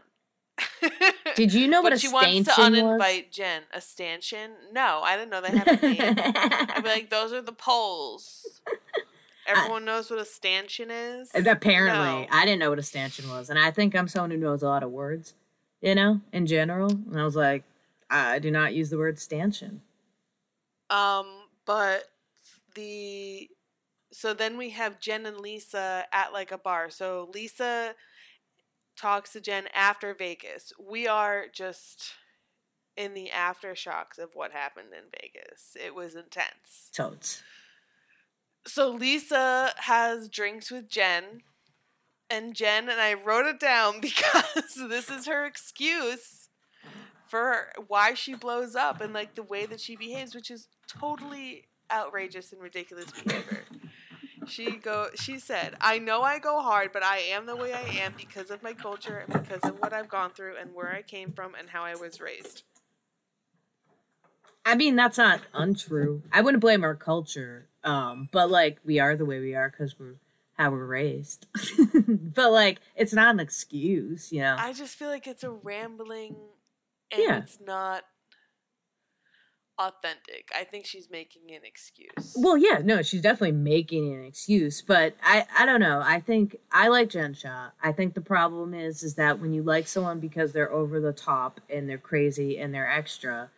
[1.36, 3.00] Did you know what a she wants to stanchion was?
[3.00, 3.62] uninvite Jen.
[3.74, 4.52] A stanchion?
[4.74, 6.16] No, I didn't know they had a name.
[6.18, 8.62] I'd be like, those are the poles.
[9.48, 11.30] Everyone knows what a stanchion is.
[11.34, 12.28] Apparently, No.
[12.32, 14.68] I didn't know what a stanchion was, and I think I'm someone who knows a
[14.68, 15.36] lot of words,
[15.80, 16.90] you know, in general.
[16.92, 17.64] And I was like,
[18.10, 19.82] I do not use the word stanchion.
[20.90, 21.28] Um,
[21.66, 22.06] but
[22.76, 23.50] the
[24.18, 26.90] so then we have Jen and Lisa at like a bar.
[26.90, 27.94] So Lisa
[28.96, 30.74] talks to Jen after Vegas.
[30.84, 32.14] We are just
[32.96, 35.78] in the aftershocks of what happened in Vegas.
[35.80, 36.90] It was intense.
[36.96, 37.44] Totes.
[38.66, 41.44] So Lisa has drinks with Jen.
[42.28, 46.50] And Jen and I wrote it down because this is her excuse
[47.28, 51.66] for why she blows up and like the way that she behaves, which is totally
[51.92, 53.64] outrageous and ridiculous behavior.
[54.48, 57.82] She go she said, I know I go hard, but I am the way I
[58.04, 61.02] am because of my culture and because of what I've gone through and where I
[61.02, 62.64] came from and how I was raised.
[64.66, 66.24] I mean, that's not untrue.
[66.32, 69.98] I wouldn't blame our culture, um, but like we are the way we are because
[69.98, 70.16] we're
[70.58, 71.46] how we're raised.
[72.08, 74.56] but like, it's not an excuse, you know.
[74.58, 76.36] I just feel like it's a rambling
[77.12, 77.38] and Yeah.
[77.38, 78.04] it's not
[79.80, 80.52] authentic.
[80.56, 82.36] I think she's making an excuse.
[82.36, 86.02] Well, yeah, no, she's definitely making an excuse, but I, I don't know.
[86.04, 87.70] I think I like Jen Shah.
[87.82, 91.14] I think the problem is, is that when you like someone because they're over the
[91.14, 93.50] top and they're crazy and they're extra,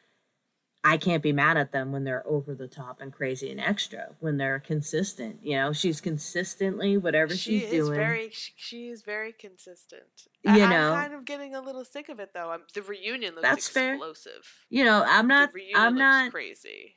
[0.83, 4.15] I can't be mad at them when they're over the top and crazy and extra.
[4.21, 7.99] When they're consistent, you know, she's consistently whatever she she's is doing.
[7.99, 10.03] very she, she is very consistent.
[10.43, 10.93] You I, know.
[10.93, 12.51] I'm kind of getting a little sick of it though.
[12.51, 13.95] I'm, the reunion looks That's fair.
[13.95, 14.65] explosive.
[14.69, 15.51] you know, I'm not.
[15.75, 16.31] I'm not.
[16.31, 16.95] crazy.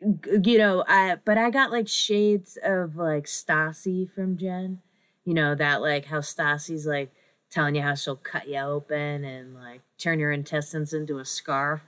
[0.00, 4.80] you know, I but I got like shades of like Stassi from Jen.
[5.24, 7.12] You know, that like how Stassi's like
[7.50, 11.80] telling you how she'll cut you open and like turn your intestines into a scarf.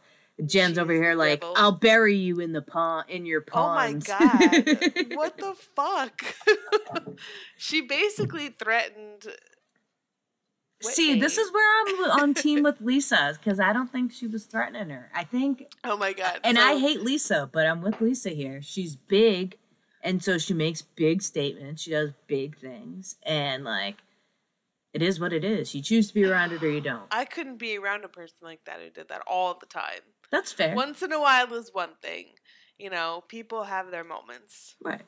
[0.45, 1.55] Jen's over here like, devil.
[1.57, 4.07] I'll bury you in the pond in your pond.
[4.09, 5.17] Oh my god.
[5.17, 6.23] what the fuck?
[7.57, 9.27] she basically threatened
[10.83, 11.81] See, this is where
[12.13, 15.11] I'm on team with Lisa because I don't think she was threatening her.
[15.15, 16.41] I think, Oh my god.
[16.45, 18.61] and I hate Lisa, but I'm with Lisa here.
[18.63, 19.57] She's big,
[20.03, 21.83] and so she makes big statements.
[21.83, 23.97] She does big things, and like,
[24.93, 25.75] it is what it is.
[25.75, 27.05] You choose to be around it or you don't.
[27.11, 30.01] I couldn't be around a person like that who did that all the time.
[30.31, 30.75] That's fair.
[30.75, 32.27] Once in a while is one thing.
[32.79, 34.75] You know, people have their moments.
[34.83, 35.03] Right.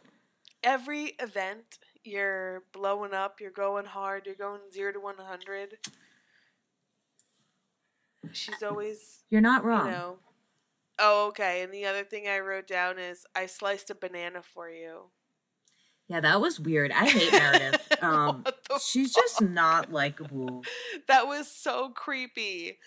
[0.63, 5.75] Every event, you're blowing up, you're going hard, you're going 0 to 100.
[8.33, 9.91] She's always You're not you wrong.
[9.91, 10.19] know.
[10.99, 11.63] Oh, okay.
[11.63, 15.11] And the other thing I wrote down is I sliced a banana for you.
[16.09, 16.91] Yeah, that was weird.
[16.91, 17.85] I hate Meredith.
[18.01, 18.45] Um,
[18.81, 20.63] she's just not likable.
[21.09, 22.79] That was so creepy.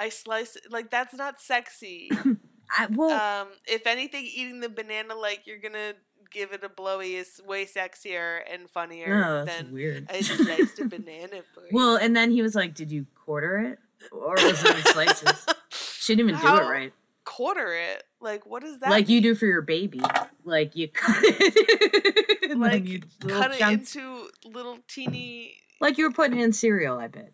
[0.00, 2.10] I sliced like that's not sexy.
[2.78, 3.10] I well,
[3.42, 5.92] um, if anything, eating the banana like you're gonna
[6.30, 10.06] give it a blowy is way sexier and funnier no, that's than weird.
[10.08, 11.64] I sliced a banana for.
[11.72, 13.78] Well, and then he was like, "Did you quarter it,
[14.12, 16.92] or was it in slices?" She didn't even do it right,
[17.24, 18.02] quarter it.
[18.20, 18.90] Like what is that?
[18.90, 20.00] like you do for your baby.
[20.44, 23.94] Like you cut it, Like, you cut it chunks.
[23.94, 25.54] into little teeny.
[25.80, 26.98] like you were putting in cereal.
[26.98, 27.32] I bet.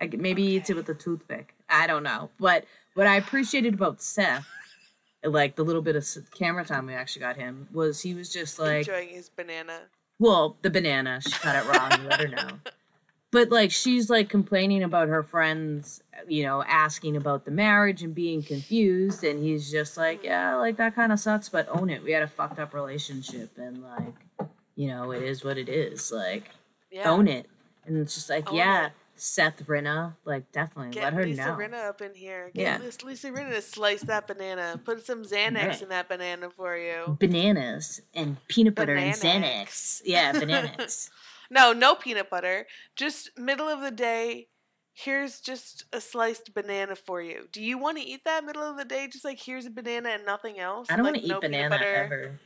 [0.00, 1.54] Maybe he eats it with a toothpick.
[1.68, 4.46] I don't know, but what I appreciated about Seth,
[5.24, 8.58] like the little bit of camera time we actually got him, was he was just
[8.58, 9.82] like, enjoying his banana.
[10.18, 11.92] Well, the banana, she cut it wrong.
[12.02, 12.58] You let her know.
[13.30, 18.14] But like, she's like complaining about her friends, you know, asking about the marriage and
[18.14, 20.28] being confused, and he's just like, mm-hmm.
[20.28, 22.02] yeah, like that kind of sucks, but own it.
[22.02, 26.10] We had a fucked up relationship, and like, you know, it is what it is.
[26.10, 26.44] Like,
[26.90, 27.10] Yeah.
[27.10, 27.46] own it.
[27.84, 28.92] And it's just like, Own yeah, it.
[29.20, 31.26] Seth Rinna, like definitely Get let her know.
[31.28, 31.56] Lisa know.
[31.56, 32.50] Rinna up in here.
[32.54, 32.78] Get Yeah.
[32.78, 34.80] Lis- Lisa Rinna to slice that banana.
[34.84, 35.82] Put some Xanax Right.
[35.82, 37.16] in that banana for you.
[37.20, 40.02] Bananas and peanut butter and Xanax.
[40.04, 41.10] Yeah, bananas.
[41.50, 42.66] No, no peanut butter.
[42.96, 44.48] Just middle of the day.
[44.94, 47.46] Here's just a sliced banana for you.
[47.52, 49.06] Do you want to eat that middle of the day?
[49.06, 50.88] Just like here's a banana and nothing else.
[50.90, 52.40] I don't Like, want to eat no peanut banana butter, ever.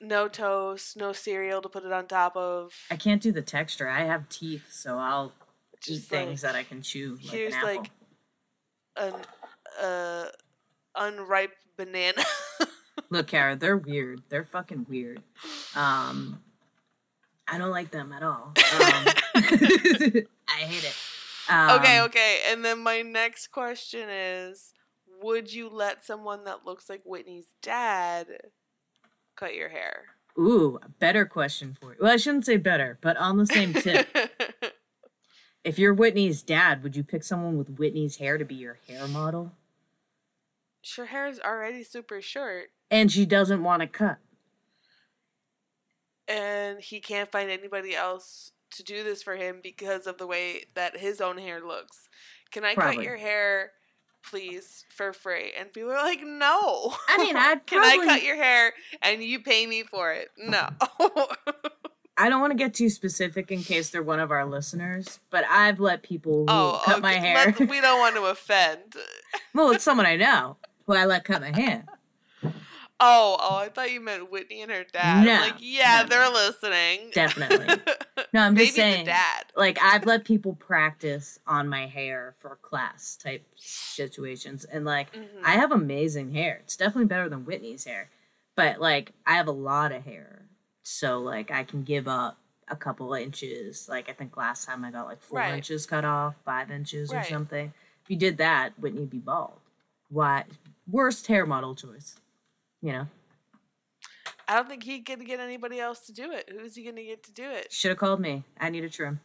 [0.00, 2.74] No toast, no cereal to put it on top of.
[2.90, 3.88] I can't do the texture.
[3.88, 5.43] I have teeth, so I'll eat
[5.84, 7.18] Just things like, that I can chew.
[7.22, 7.90] Like here's an like
[8.96, 9.14] an
[9.80, 10.26] uh,
[10.96, 12.22] unripe banana.
[13.10, 14.22] Look, Kara, they're weird.
[14.28, 15.22] They're fucking weird.
[15.76, 16.40] Um,
[17.46, 18.52] I don't like them at all.
[18.54, 18.54] Um,
[19.34, 20.94] I hate it.
[21.48, 22.40] Um, okay, okay.
[22.48, 24.72] And then my next question is
[25.22, 28.26] Would you let someone that looks like Whitney's dad
[29.36, 30.04] cut your hair?
[30.38, 31.98] Ooh, a better question for you.
[32.00, 34.08] Well, I shouldn't say better, but on the same tip.
[35.64, 39.08] if you're Whitney's dad, would you pick someone with Whitney's hair to be your hair
[39.08, 39.52] model?
[40.96, 44.18] Her hair is already super short, And she doesn't want to cut.
[46.28, 50.64] and he can't find anybody else to do this for him because of the way
[50.74, 52.08] that his own hair looks.
[52.50, 53.72] Can I cut your hair,
[54.22, 55.52] please, for free?
[55.58, 56.94] And people are like, no.
[57.08, 58.72] I mean, I'd Can I cut your hair
[59.02, 60.28] and you pay me for it?
[60.36, 60.68] No.
[62.16, 65.44] I don't want to get too specific in case they're one of our listeners, but
[65.50, 67.34] I've let people who oh, cut my hair.
[67.46, 68.94] Let's- we don't want to offend.
[69.54, 71.84] well, it's someone I know who I let cut my hair.
[73.00, 75.26] Oh, oh, I thought you meant Whitney and her dad.
[75.26, 77.10] No, like, yeah, no, they're listening.
[77.12, 77.66] Definitely.
[78.32, 79.04] No, I'm just saying.
[79.04, 79.44] the dad.
[79.56, 85.26] Like I've let people practice on my hair for class type situations, and like Mhm.
[85.44, 86.58] I have amazing hair.
[86.64, 88.10] It's definitely better than Whitney's hair,
[88.56, 90.43] but like I have a lot of hair,
[90.84, 93.88] so like I can give up a couple inches.
[93.88, 95.54] Like I think last time I got like four Right.
[95.54, 97.72] inches cut off, five inches or something.
[98.04, 99.58] If you did that, Whitney'd be bald.
[100.10, 100.44] Why?
[100.90, 102.16] Worst hair model choice.
[102.82, 103.06] You know,
[104.46, 106.50] I don't think he could get anybody else to do it.
[106.52, 107.72] Who's he to get to do it?
[107.72, 108.44] should have called me.
[108.60, 109.20] I need a trim.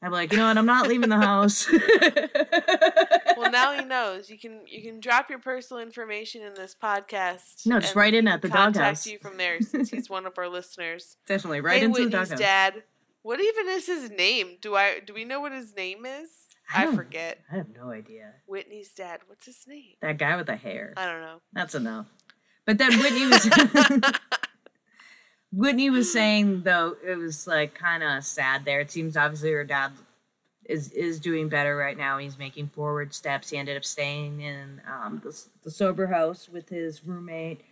[0.00, 0.56] I'm like, you know what?
[0.56, 1.66] I'm not leaving the house.
[3.52, 4.30] Well, now he knows.
[4.30, 7.66] You can you can drop your personal information in this podcast.
[7.66, 9.06] No, just write in at the contact doghouse.
[9.06, 11.16] you from there since he's one of our listeners.
[11.26, 12.38] Definitely right hey, into the Whitney's doghouse.
[12.38, 12.82] dad.
[13.22, 14.56] What even is his name?
[14.60, 16.30] Do I do we know what his name is?
[16.72, 17.40] I I, forget.
[17.50, 18.32] I have no idea.
[18.46, 19.20] Whitney's dad.
[19.26, 19.94] What's his name?
[20.02, 20.92] That guy with the hair.
[20.96, 21.40] I don't know.
[21.52, 22.06] That's enough.
[22.66, 23.48] But then Whitney was
[25.52, 28.80] Whitney was saying though it was like kind of sad there.
[28.80, 29.92] It seems obviously her dad
[30.68, 32.18] is is doing better right now.
[32.18, 33.50] He's making forward steps.
[33.50, 37.62] He ended up staying in um, the, the sober house with his roommate,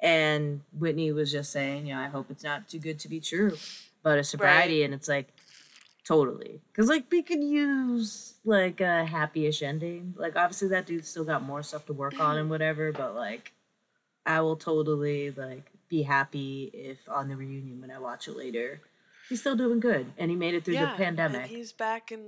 [0.00, 3.20] and Whitney was just saying, you know, I hope it's not too good to be
[3.20, 3.56] true,
[4.02, 5.28] but a sobriety, and it's like
[6.04, 6.60] Totally.
[6.70, 10.14] Because, like, we could use, like, a happy-ish ending.
[10.18, 13.52] Like, obviously, that dude's still got more stuff to work on and whatever, but, like,
[14.26, 18.82] I will totally, like, be happy if on the reunion when I watch it later,
[19.28, 20.12] he's still doing good.
[20.18, 21.46] And he made it through the And pandemic.
[21.46, 22.24] he's back and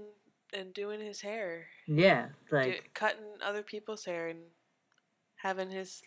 [0.55, 2.29] and doing his hair, Yeah.
[2.49, 4.41] do- Like, cutting other people's hair and
[5.43, 6.03] having his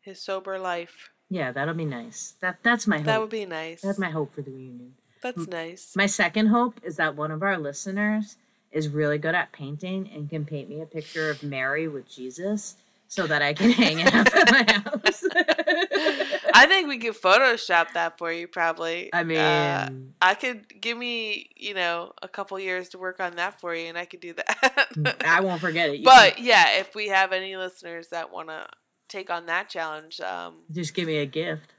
[0.00, 1.10] his sober life.
[1.30, 2.34] yeah, that'll be nice.
[2.40, 3.06] That That's my hope.
[3.06, 3.80] That would be nice.
[3.82, 4.94] That's my hope for the reunion.
[5.22, 5.94] That's nice.
[5.94, 8.36] My second hope is that one of our listeners
[8.72, 12.76] is really good at painting and can paint me a picture of Mary with Jesus
[13.06, 15.22] so that I can hang it up at my house.
[16.54, 19.10] I think we could Photoshop that for you, probably.
[19.12, 23.36] I mean, Uh, I could give me, you know, a couple years to work on
[23.36, 25.16] that for you, and I could do that.
[25.24, 25.98] I won't forget it.
[25.98, 28.66] You but yeah, if we have any listeners that want to
[29.08, 31.74] take on that challenge, um, just give me a gift.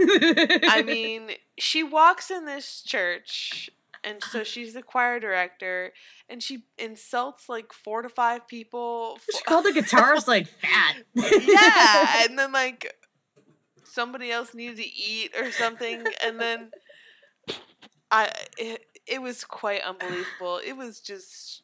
[0.00, 3.68] I mean, she walks in this church,
[4.04, 5.92] and so she's the choir director,
[6.28, 9.18] and she insults like four to five people.
[9.34, 10.96] she called the guitarist like fat.
[11.14, 12.94] yeah, and then like
[13.88, 16.70] somebody else needed to eat or something, and then
[18.10, 20.60] I it, it was quite unbelievable.
[20.64, 21.62] It was just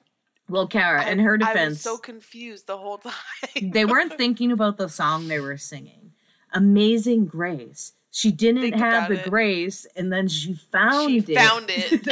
[0.48, 2.98] well, Kara, I- in her defense, I was so confused the whole
[3.54, 3.70] time.
[3.70, 6.12] they weren't thinking about the song they were singing.
[6.52, 7.92] Amazing Grace.
[8.10, 9.28] She didn't Think have the it.
[9.28, 11.36] grace, and then she found she it.
[11.36, 12.06] found it.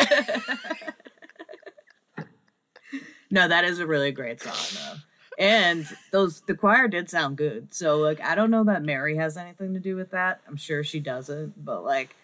[3.31, 4.99] no, that is a really great song though.
[5.39, 7.73] And those the choir did sound good.
[7.75, 10.41] So like I don't know that Mary has anything to do with that.
[10.47, 12.15] I'm sure she doesn't, but like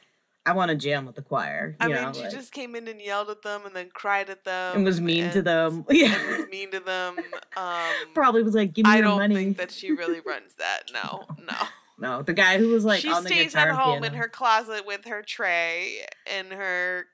[0.47, 1.77] I want to jam with the choir.
[1.81, 3.91] You I know, mean, she like, just came in and yelled at them, and then
[3.93, 5.85] cried at them, and was mean to and- them.
[5.91, 6.39] and Yeah.
[6.39, 7.17] was mean to them.
[7.57, 10.85] Um, Probably was like, give me I your don't think that she really runs that.
[10.95, 11.57] No, no.
[11.99, 14.07] no, the guy who was like she on the stays at home piano.
[14.07, 17.05] in her closet with her tray and her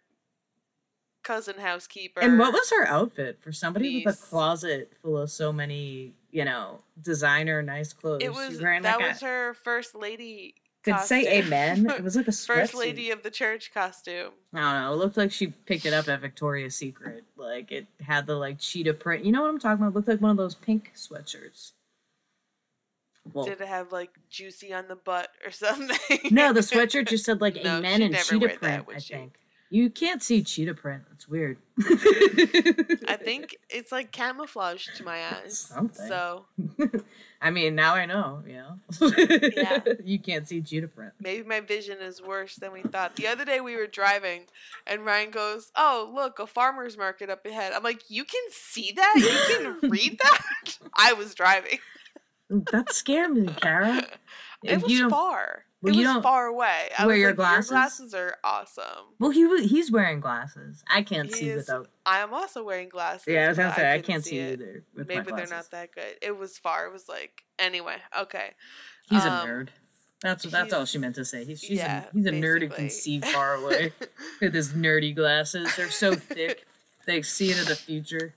[1.25, 2.21] cousin housekeeper.
[2.21, 6.45] And what was her outfit for somebody with a closet full of so many, you
[6.45, 8.23] know, designer nice clothes?
[8.23, 10.55] It was that was her first lady.
[10.85, 11.87] could say amen.
[11.91, 14.33] It was like a first lady of the church costume.
[14.53, 14.93] I don't know.
[14.93, 17.25] It looked like she picked it up at Victoria's Secret.
[17.37, 19.25] Like it had the like cheetah print.
[19.25, 19.93] You know what I'm talking about?
[19.93, 21.73] It looked like one of those pink sweatshirts.
[23.33, 25.97] Well, Did it have like juicy on the butt or something?
[26.31, 28.97] no, the sweatshirt just said like No, amen and cheetah wear that, print.
[28.97, 29.15] I she?
[29.15, 29.39] think
[29.71, 31.03] you can't see cheetah print.
[31.13, 31.59] It's weird.
[33.09, 35.59] I think it's like camouflage to my eyes.
[35.59, 36.07] Something.
[36.07, 36.47] So
[37.43, 38.43] I mean, now I know.
[38.47, 39.13] You know.
[39.57, 39.81] Yeah.
[40.05, 41.13] you can't see cheetah print.
[41.21, 43.17] maybe my vision is worse than we thought.
[43.17, 44.43] The other day we were driving
[44.87, 47.73] and Ryan goes, Oh, look, a farmer's market up ahead.
[47.73, 49.15] I'm like, You can see that?
[49.17, 50.79] You can read that?
[50.95, 51.79] I was driving.
[52.51, 54.07] That scared me, Kara.
[54.65, 55.65] It was far.
[55.83, 56.89] well, it was far away.
[56.99, 57.71] I wear your like, glasses?
[57.71, 58.85] Your glasses are awesome.
[59.19, 60.83] Well, he he's wearing glasses.
[60.89, 61.89] I can't He see is- without.
[62.07, 63.27] I am also wearing glasses.
[63.29, 64.61] Yeah, I was gonna say I couldn't can't see, it.
[64.61, 64.85] either.
[64.95, 66.17] Maybe they're not that good.
[66.23, 66.87] It was far.
[66.87, 67.97] It was like anyway.
[68.19, 68.51] Okay.
[69.09, 69.69] He's a Um, nerd.
[70.23, 71.45] That's that's all she meant to say.
[71.45, 73.93] He's she's yeah, a, he's a nerd who can see far away
[74.41, 75.75] with his nerdy glasses.
[75.77, 76.65] They're so thick
[77.07, 78.35] they see into the future.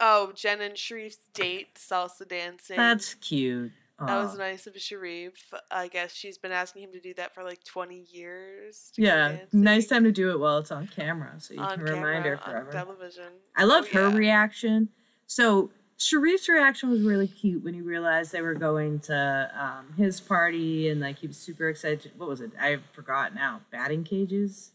[0.00, 2.76] oh, Jen and Sharif's date, salsa dancing.
[2.76, 3.70] That's cute.
[4.06, 5.52] That was nice of Sharif.
[5.70, 8.92] I guess she's been asking him to do that for like twenty years.
[8.96, 12.24] Yeah, nice time to do it while it's on camera, so you on can remind
[12.24, 12.72] her camera, on forever.
[12.72, 13.32] television.
[13.56, 14.16] I loved Oh, her yeah.
[14.16, 14.88] reaction.
[15.26, 20.20] So Sharif's reaction was really cute when he realized they were going to um, his
[20.20, 22.12] party and like he was super excited.
[22.16, 22.50] What was it?
[22.60, 23.60] I forgot now.
[23.70, 24.72] Batting cages.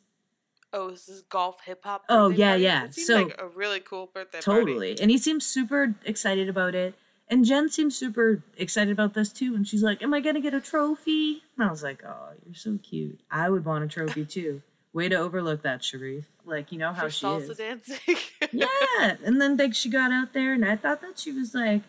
[0.73, 2.03] Oh, is this is golf hip hop.
[2.09, 2.63] Oh, yeah, party?
[2.63, 2.87] yeah.
[2.91, 4.65] So- like a really cool birthday party.
[4.65, 4.99] Totally.
[5.01, 6.93] And he seems super excited about it.
[7.29, 9.53] And Jen seems super excited about this too.
[9.55, 11.43] And she's like, Am I going to get a trophy?
[11.57, 13.19] And I was like, Oh, you're so cute.
[13.29, 14.61] I would want a trophy too.
[14.93, 16.25] Way to overlook that, Sharif.
[16.45, 17.57] Like, you know how for she salsa is.
[17.57, 18.15] dancing.
[18.53, 19.15] yeah.
[19.25, 21.81] And then like she got out there and I thought that she was like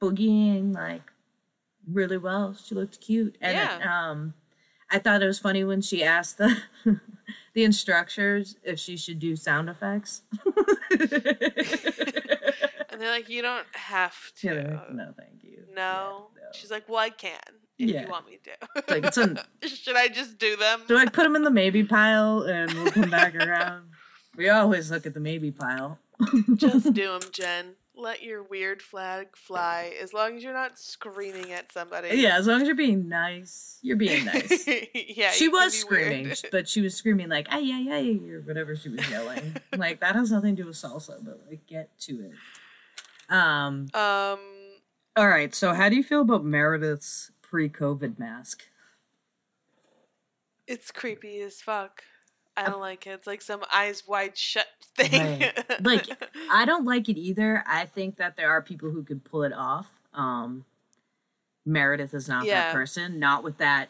[0.00, 1.02] boogieing like
[1.90, 2.54] really well.
[2.62, 3.36] She looked cute.
[3.40, 4.10] And Yeah.
[4.10, 4.34] um
[4.90, 6.54] I thought it was funny when she asked the
[7.56, 10.20] the instructors if she should do sound effects.
[10.90, 11.00] and
[13.00, 14.46] they're like, you don't have to.
[14.54, 15.62] Yeah, like, no, thank you.
[15.74, 16.28] No.
[16.36, 16.48] Yeah, no.
[16.52, 17.38] She's like, well, I can
[17.78, 18.02] if Yeah.
[18.02, 18.50] you want me to.
[18.94, 20.82] like, it's an- Should I just do them?
[20.86, 23.88] Do I put them in the maybe pile and we'll come back around.
[24.36, 25.98] We always look at the maybe pile.
[26.56, 27.68] just do them, Jen.
[27.98, 32.10] Let your weird flag fly as long as you're not screaming at somebody.
[32.18, 34.68] yeah, as long as you're being nice, you're being nice.
[34.94, 35.30] yeah.
[35.30, 36.44] she was screaming, weird.
[36.52, 39.56] but she was screaming like ay ay ay or whatever she was yelling.
[39.76, 43.34] like that has nothing to do with salsa, but like get to it.
[43.34, 43.88] Um.
[43.94, 44.38] Um.
[45.16, 45.54] All right.
[45.54, 48.64] So how do you feel about Meredith's pre-COVID mask?
[50.66, 52.02] It's creepy as fuck.
[52.56, 53.10] I don't like it.
[53.10, 55.40] It's like some eyes wide shut thing.
[55.40, 55.80] Right.
[55.82, 56.06] Like,
[56.50, 57.62] I don't like it either.
[57.66, 59.88] I think that there are people who could pull it off.
[60.14, 60.64] Um,
[61.64, 62.66] Meredith is not Yeah.
[62.66, 63.18] that person.
[63.18, 63.88] Not with that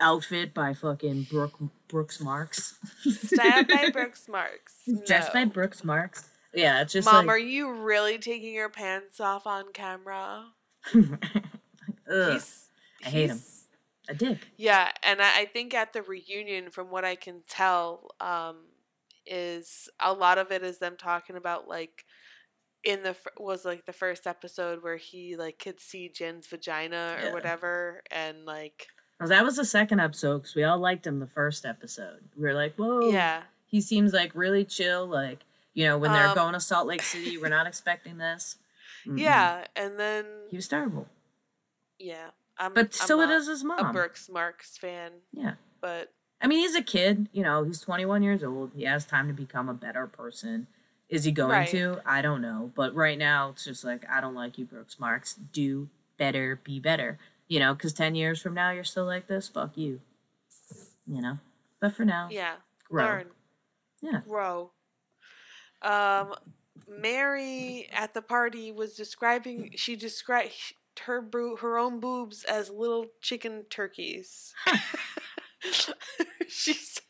[0.00, 1.58] outfit by fucking Brooke
[1.88, 2.78] Brooks Marks.
[3.08, 4.74] Style by Brooks Marks.
[5.06, 6.28] Dressed by Brooks Marks.
[6.52, 10.46] Yeah, it's just Mom, like, are you really taking your pants off on camera?
[10.94, 12.66] Ugh, He's,
[13.04, 13.40] I hate him.
[14.10, 14.38] A dick.
[14.56, 18.56] Yeah, and I, I think at the reunion, from what I can tell, um,
[19.26, 22.04] is a lot of it is them talking about like
[22.82, 27.26] in the was like the first episode where he like could see Jen's vagina or
[27.26, 27.32] Yeah.
[27.34, 28.86] whatever, and like
[29.20, 32.20] Well, that was the second episode because we all liked him the first episode.
[32.36, 35.06] We were like, whoa, yeah, he seems like really chill.
[35.06, 35.40] Like,
[35.74, 38.56] you know, when they're Um, going to Salt Lake City, we're not expecting this.
[39.06, 39.18] Mm-mm.
[39.20, 41.06] yeah, and then He was terrible.
[41.98, 42.30] yeah,
[42.60, 43.92] I'm, But I'm so it is his a mom.
[43.92, 45.54] Brooks Marks fan, Yeah.
[45.80, 47.28] but I mean, he's a kid.
[47.32, 48.72] You know, he's 21 years old.
[48.76, 50.66] He has time to become a better person.
[51.08, 51.68] Is he going Right.
[51.70, 52.00] to?
[52.06, 52.70] I don't know.
[52.74, 55.34] But right now, it's just like, I don't like you, Brooks Marks.
[55.34, 55.88] Do
[56.18, 57.18] better, be better.
[57.48, 59.48] You know, because 10 years from now, you're still like this.
[59.48, 60.00] Fuck you.
[61.06, 61.38] You know?
[61.80, 62.56] But for now, yeah,
[62.88, 63.04] grow.
[63.04, 63.26] learn.
[64.02, 64.20] Yeah.
[64.20, 64.70] grow.
[65.82, 66.34] Um,
[66.88, 69.72] Mary at the party was describing.
[69.76, 70.52] She described
[71.06, 74.54] her boo, her own boobs as little chicken turkeys.
[76.48, 77.02] she said,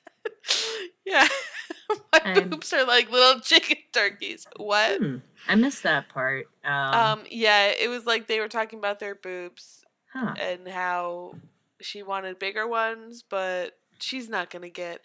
[1.05, 1.29] "Yeah,
[2.13, 4.99] my boobs are like little chicken turkeys." What?
[4.99, 5.17] Hmm.
[5.49, 6.47] I missed that part.
[6.65, 10.35] Um, Um, yeah, it was like they were talking about their boobs huh.
[10.41, 11.35] and how
[11.81, 15.01] she wanted bigger ones, but she's not gonna get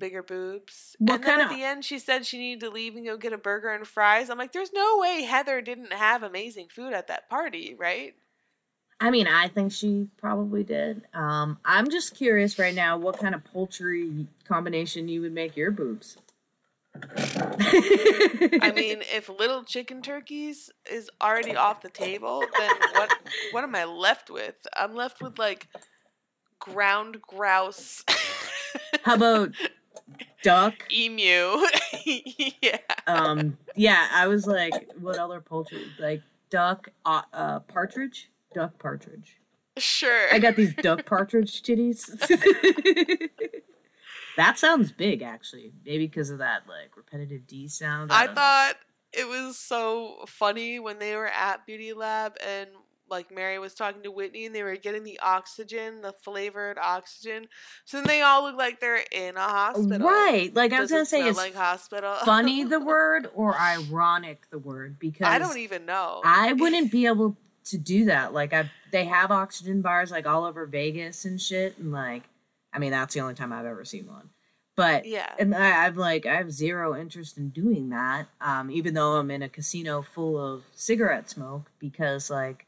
[0.00, 0.96] bigger boobs.
[0.98, 3.16] What and then at of- the end, she said she needed to leave and go
[3.16, 4.28] get a burger and fries.
[4.28, 8.14] I'm like, there's no way Heather didn't have amazing food at that party, right?
[8.98, 11.02] I mean, I think she probably did.
[11.14, 15.70] Um, I'm just curious right now what kind of poultry combination you would make your
[15.70, 16.16] boobs.
[16.94, 23.14] I I mean, if little chicken turkeys is already off the table, then what?
[23.52, 24.56] What am I left with?
[24.74, 25.68] I'm left with like
[26.58, 28.04] ground grouse,
[29.02, 29.50] how about
[30.42, 30.74] duck?
[30.92, 31.66] emu.
[32.62, 32.78] yeah.
[33.06, 35.86] Um, yeah, I was like, what other poultry?
[35.98, 39.40] Like duck, uh, uh partridge, duck partridge.
[39.76, 40.32] Sure.
[40.32, 42.06] I got these duck partridge titties.
[44.36, 45.72] that sounds big, actually.
[45.84, 48.12] Maybe because of that like repetitive D sound.
[48.12, 48.34] I know.
[48.34, 48.74] thought
[49.12, 52.68] it was so funny when they were at Beauty Lab and
[53.10, 57.48] like Mary was talking to Whitney and they were getting the oxygen, the flavored oxygen.
[57.84, 60.06] So then they all look like they're in a hospital.
[60.06, 60.54] Right.
[60.54, 62.14] Like I was gonna it say, is like hospital.
[62.24, 64.98] funny the word or ironic the word?
[64.98, 66.20] Because I don't even know.
[66.24, 67.36] I wouldn't be able
[67.66, 68.32] to do that.
[68.32, 72.24] Like I, they have oxygen bars like all over Vegas and shit, and like,
[72.72, 74.30] I mean, that's the only time I've ever seen one.
[74.76, 75.32] But yeah.
[75.38, 78.26] and I, I'm like, I have zero interest in doing that.
[78.40, 82.66] Um, even though I'm in a casino full of cigarette smoke, because like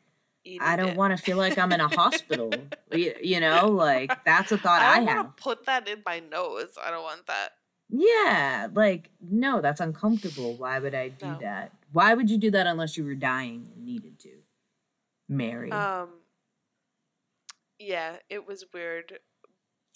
[0.60, 2.52] I don't want to feel like I'm in a hospital.
[2.92, 5.16] you, you know, like that's a thought I, I don't have.
[5.26, 6.76] want to put that in my nose.
[6.82, 7.50] I don't want that.
[7.88, 10.54] Yeah, like no, that's uncomfortable.
[10.56, 11.38] Why would I do No.
[11.42, 11.72] that?
[11.92, 14.30] Why would you do that unless you were dying and needed to?
[15.28, 15.70] Mary.
[15.70, 16.08] Um.
[17.78, 19.18] Yeah, it was weird.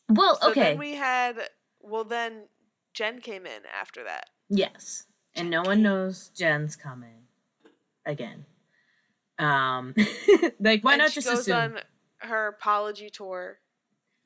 [0.08, 0.60] well, So okay.
[0.70, 1.36] then we had.
[1.80, 2.48] Well, then
[2.94, 4.26] Jen came in after that.
[4.48, 5.06] Yes.
[5.34, 7.24] And no one knows Jen's coming
[8.04, 8.44] again.
[9.38, 9.94] Um
[10.60, 11.56] like why and not just assume?
[11.56, 11.78] on
[12.18, 13.58] her apology tour.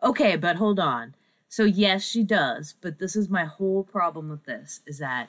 [0.03, 1.15] Okay, but hold on.
[1.49, 5.29] So yes, she does, but this is my whole problem with this is that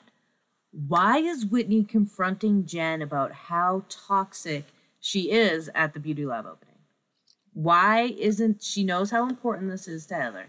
[0.70, 4.66] why is Whitney confronting Jen about how toxic
[5.00, 6.76] she is at the beauty lab opening?
[7.52, 10.46] Why isn't she knows how important this is to Heather?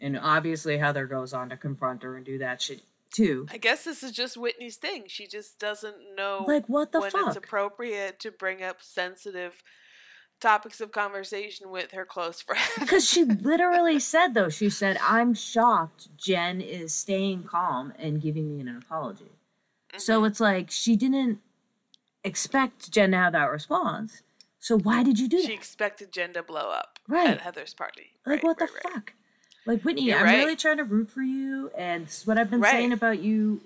[0.00, 2.82] And obviously Heather goes on to confront her and do that shit
[3.14, 3.46] too.
[3.50, 5.04] I guess this is just Whitney's thing.
[5.06, 7.28] She just doesn't know Like what the when fuck?
[7.28, 9.62] it's appropriate to bring up sensitive
[10.40, 12.68] topics of conversation with her close friends.
[12.78, 18.54] Because she literally said, though, she said, I'm shocked Jen is staying calm and giving
[18.54, 19.30] me an apology.
[19.96, 20.26] So mm-hmm.
[20.26, 21.38] it's like she didn't
[22.24, 24.22] expect Jen to have that response.
[24.58, 25.48] So why did you do she that?
[25.48, 27.28] She expected Jen to blow up Right.
[27.28, 28.12] at Heather's party.
[28.26, 28.92] Like, Right, what the right, right.
[28.94, 29.12] fuck?
[29.66, 30.38] Like, Whitney, You're I'm right.
[30.38, 32.70] really trying to root for you, and this is what I've been Right.
[32.72, 33.62] saying about you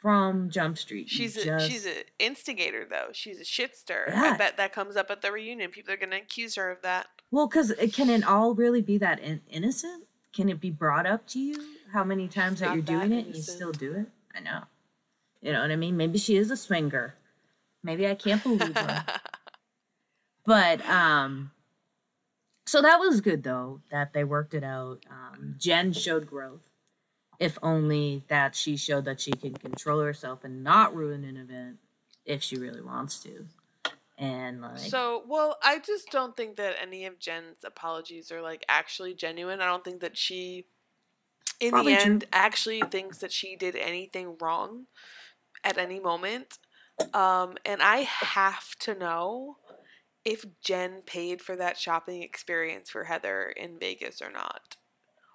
[0.00, 1.08] from Jump Street.
[1.08, 3.08] She's a just- she's an instigator though.
[3.12, 4.06] She's a shit stirrer.
[4.08, 4.32] Yeah.
[4.34, 5.70] I bet that comes up at the reunion.
[5.70, 7.08] People are gonna accuse her of that.
[7.30, 10.06] Well, because can it all really be that in- innocent?
[10.32, 13.26] Can it be brought up to you how many times that you're doing that it
[13.26, 14.06] and you still do it?
[14.34, 14.64] I know.
[15.42, 15.96] You know what I mean?
[15.96, 17.14] Maybe she is a swinger.
[17.82, 19.04] Maybe I can't believe her.
[20.46, 21.50] but um,
[22.70, 25.04] So that was good though that they worked it out.
[25.10, 26.70] Um, Jen showed growth,
[27.40, 31.78] if only that she showed that she can control herself and not ruin an event
[32.24, 33.46] if she really wants to.
[34.16, 38.64] And like, So, well, I just don't think that any of Jen's apologies are like
[38.68, 39.60] actually genuine.
[39.60, 40.66] I don't think that she,
[41.58, 41.92] in the true.
[41.92, 44.86] end, actually thinks that she did anything wrong
[45.64, 46.58] at any moment.
[47.14, 49.56] Um, and I have to know
[50.30, 54.76] if Jen paid for that shopping experience for Heather in Vegas or not,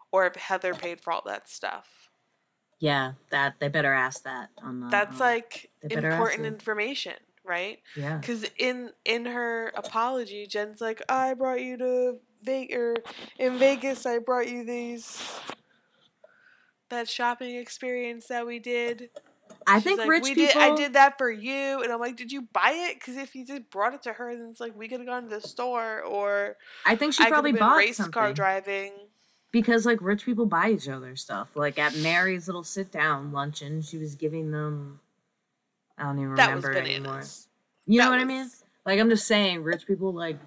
[0.10, 2.10] or if Heather paid for all that stuff.
[2.80, 4.88] yeah, that they better ask that on the.
[4.88, 7.80] That's um, like they better ask important information, right?
[7.98, 8.20] yeah.
[8.20, 12.96] Because in in her apology, Jen's like, "I brought you to Vegas, or
[13.38, 15.22] in Vegas, I brought you these
[16.90, 19.10] that shopping experience that we did."
[19.68, 20.54] I She's think like, rich we people.
[20.62, 20.72] did.
[20.74, 22.96] I did that for you, and I'm like, "Did you buy it?
[23.00, 25.24] Because if you just brought it to her, then it's like we could have gone
[25.24, 28.94] to the store, or I think she I probably bought race something car driving."
[29.52, 31.48] because like rich people buy each other stuff.
[31.56, 35.00] Like at Mary's little sit down luncheon, she was giving them.
[35.98, 37.24] I don't even That was remember it anymore.
[37.86, 38.50] You know That what I mean?
[38.86, 40.38] Like I'm just saying, rich people like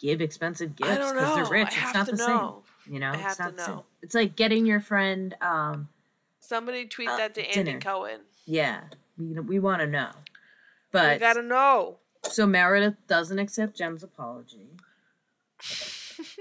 [0.00, 1.68] give expensive gifts because they're rich.
[1.80, 2.62] I it's not the know.
[2.86, 2.94] same.
[2.94, 3.74] You know, it's not the same.
[3.76, 3.84] know.
[4.02, 5.34] It's like getting your friend.
[5.40, 5.88] um
[6.46, 7.80] Somebody tweet Uh, that to Andy dinner.
[7.80, 8.20] Cohen.
[8.46, 8.82] Yeah,
[9.18, 10.10] we we want to know.
[10.92, 11.98] But we gotta know.
[12.22, 14.68] so Meredith doesn't accept Jen's apology.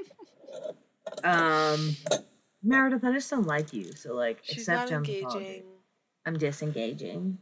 [1.24, 1.96] Um,
[2.64, 3.92] Meredith, I just don't like you.
[3.94, 5.64] So like, She's accept not Jen's apology.
[6.26, 7.38] I'm disengaging.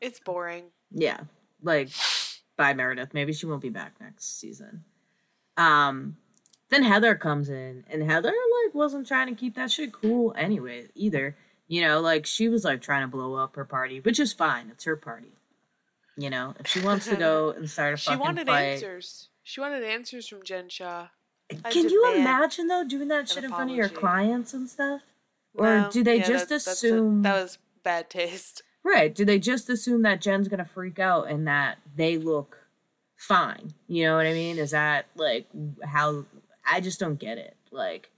[0.00, 0.64] It's boring.
[0.90, 1.20] Yeah,
[1.62, 1.88] like,
[2.56, 3.14] bye Meredith.
[3.14, 4.84] Maybe she won't be back next season.
[5.56, 6.16] Um,
[6.70, 8.28] then Heather comes in, and Heather
[8.64, 11.36] like wasn't trying to keep that shit cool anyway either.
[11.68, 14.70] You know, like she was like trying to blow up her party, which is fine.
[14.70, 15.32] It's her party.
[16.16, 18.36] You know, if she wants to go and start a She fucking fight.
[18.36, 19.28] She wanted answers.
[19.42, 21.08] She wanted answers from Jen Shah.
[21.70, 25.02] Can you imagine though doing that shit in front of your clients and stuff?
[25.54, 28.62] Or do they just that's a- assume- that was bad taste?
[28.84, 29.14] Right.
[29.14, 32.58] Do they just assume that Jen's gonna freak out and that they look
[33.16, 33.74] fine?
[33.88, 34.58] You know what I mean?
[34.58, 35.46] Is that like
[35.84, 36.24] how
[36.70, 37.56] I just don't get it.
[37.70, 38.10] Like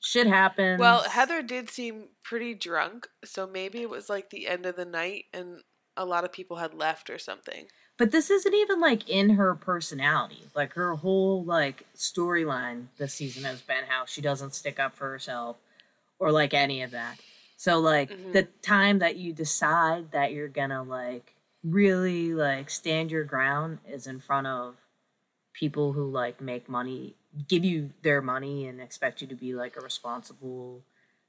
[0.00, 0.80] shit happens.
[0.80, 4.84] Well, Heather did seem pretty drunk, so maybe it was like the end of the
[4.84, 5.62] night and
[5.96, 7.66] a lot of people had left or something.
[7.96, 10.42] But this isn't even like in her personality.
[10.54, 15.08] Like her whole like storyline this season has been how she doesn't stick up for
[15.10, 15.56] herself
[16.18, 17.18] or like any of that.
[17.56, 18.32] So like Mhm.
[18.32, 24.06] the time that you decide that you're gonna like really like stand your ground is
[24.08, 24.74] in front of
[25.52, 27.14] people who like make money,
[27.48, 30.82] give you their money and expect you to be like a responsible,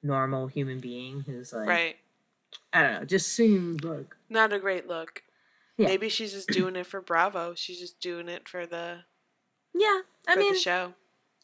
[0.04, 1.96] normal human being who's like right.
[2.72, 5.24] I don't know, just seems like Not a great look.
[5.78, 5.88] Yeah.
[5.88, 7.54] Maybe she's just doing it for Bravo.
[7.56, 9.00] She's just doing it for the
[9.74, 10.02] yeah.
[10.28, 10.94] I for mean, the show.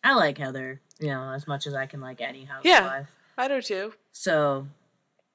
[0.03, 2.63] I like Heather, you know, as much as I can like any housewife.
[2.65, 3.03] Yeah.
[3.37, 3.93] I do too.
[4.13, 4.67] So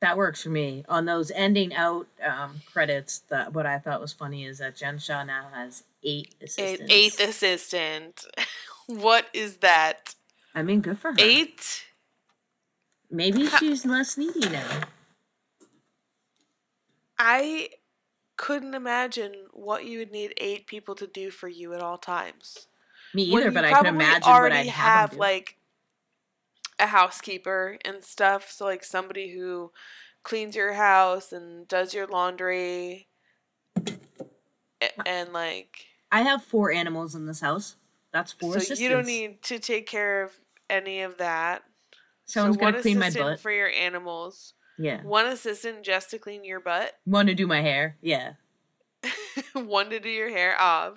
[0.01, 0.85] that works for me.
[0.89, 4.99] On those ending out um, credits, that what I thought was funny is that Jen
[4.99, 6.93] Shah now has eight An assistants.
[6.93, 8.27] eighth assistant.
[8.87, 10.15] what is that?
[10.55, 11.17] I mean, good for her.
[11.19, 11.85] Eight?
[13.11, 14.81] Maybe she's less needy now.
[17.19, 17.71] I
[18.37, 22.67] couldn't imagine what you would need eight people to do for you at all times.
[23.15, 25.57] Me either, but I can imagine what I'd have have like
[26.79, 28.51] a housekeeper and stuff.
[28.51, 29.73] So like somebody who
[30.23, 33.09] cleans your house and does your laundry,
[34.83, 37.77] a- and like I have four animals in this house.
[38.17, 38.81] That's four so assistants.
[38.81, 40.33] you don't need to take care of
[40.71, 41.63] any of that.
[42.25, 43.41] Someone's so gonna clean my butt.
[43.41, 45.03] for your animals, yeah.
[45.03, 47.97] one assistant just to clean your butt, One to do my hair?
[48.01, 48.33] Yeah.
[49.53, 50.97] one to do your hair, of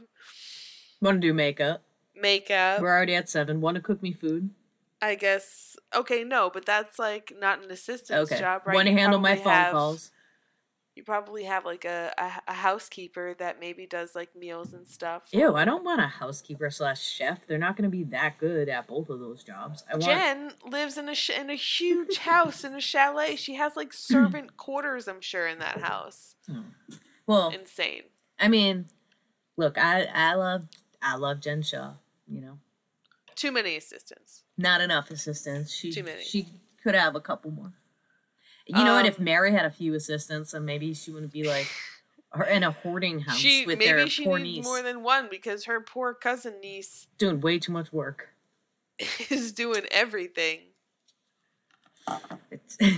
[1.01, 1.83] one to do makeup?
[2.15, 2.79] makeup.
[2.81, 3.59] We're already at seven.
[3.61, 4.49] Want to cook me food?
[5.01, 8.39] I guess okay, no, but that's like not an assistant's Okay.
[8.41, 8.75] job, right?
[8.75, 10.11] Want to handle my phone have- calls?
[10.99, 15.23] You probably have like a, a a housekeeper that maybe does like meals and stuff.
[15.31, 17.47] Ew, I don't want a housekeeper slash chef.
[17.47, 19.85] They're not going to be that good at both of those jobs.
[19.89, 20.03] I want.
[20.03, 23.37] Jen lives in a sh- in a huge house in a chalet.
[23.37, 26.35] She has like servant quarters, I'm sure, in that house.
[26.45, 26.63] Hmm.
[27.25, 28.01] Well, Insane.
[28.37, 28.87] I mean,
[29.55, 30.63] look, I I love
[31.01, 31.93] I love Jen Shah.
[32.27, 32.59] You know,
[33.35, 34.43] Too many assistants.
[34.57, 35.73] not enough assistants.
[35.73, 36.23] She Too many.
[36.23, 36.47] she
[36.83, 37.71] could have a couple more.
[38.77, 39.05] You know what?
[39.05, 41.67] If Um, Mary had a few assistants, then maybe she wouldn't be like
[42.33, 45.01] or in a hoarding house She with their maybe she poor needs niece more than
[45.03, 48.29] one because her poor cousin niece doing way too much work.
[49.29, 50.59] is doing everything.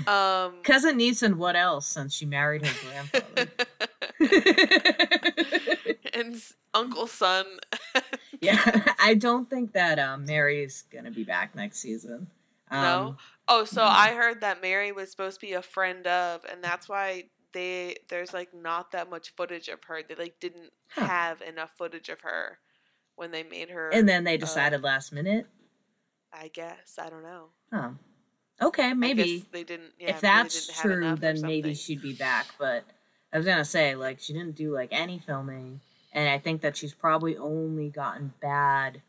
[0.08, 1.88] Um, cousin niece and what else?
[1.88, 3.48] Since she married her grandfather.
[6.14, 6.42] and
[6.74, 7.46] Uncle Son.
[8.42, 12.28] Yeah, I don't think that um, Mary's gonna be back next season.
[12.70, 13.18] Um, no.
[13.54, 13.88] Oh, so no.
[13.88, 17.98] I heard that Mary was supposed to be a friend of, and that's why they
[18.10, 20.02] there's like not that much footage of her.
[20.08, 21.06] They like didn't Huh.
[21.06, 22.60] have enough footage of her
[23.16, 23.92] when they made her.
[23.92, 25.48] And then they uh, decided last minute.
[26.34, 27.50] I guess I don't know.
[27.74, 27.96] Oh,
[28.62, 29.92] okay, maybe they didn't.
[30.00, 32.48] Yeah, if that's didn't true, then maybe she'd be back.
[32.58, 32.84] But
[33.34, 35.82] I was gonna say, like, she didn't do like any filming,
[36.14, 39.02] and I think that she's probably only gotten bad,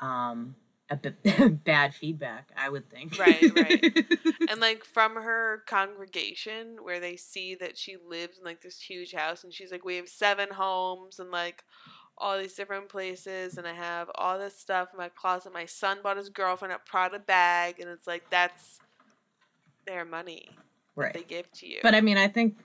[0.00, 0.56] um,
[0.90, 2.50] a bit bad feedback.
[2.56, 3.18] I would think.
[3.18, 4.06] Right, right.
[4.50, 9.12] and like from her congregation where they see that she lives in like this huge
[9.12, 11.64] house and she's like we have seven homes and like
[12.18, 15.98] all these different places and i have all this stuff in my closet my son
[16.02, 18.78] bought his girlfriend a prada bag and it's like that's
[19.86, 20.50] their money
[20.96, 22.56] that they give to you But I mean, I think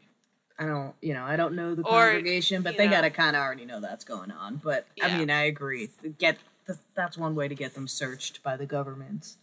[0.57, 3.41] I don't, you know, I don't know the Or, congregation, but they gotta kind of
[3.41, 4.61] already know that's going on.
[4.63, 5.89] But I mean, I agree.
[6.17, 6.37] Get
[6.67, 9.35] th- that's one way to get them searched by the government.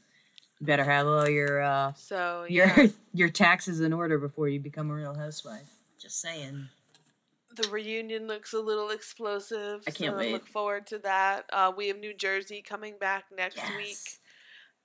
[0.60, 4.60] You better have all your uh, so your yeah your taxes in order before you
[4.60, 5.70] become a real housewife.
[5.98, 6.68] Just saying.
[7.54, 10.32] the reunion looks a little explosive I can't so wait.
[10.32, 13.98] look forward to that uh, we have new jersey coming back next week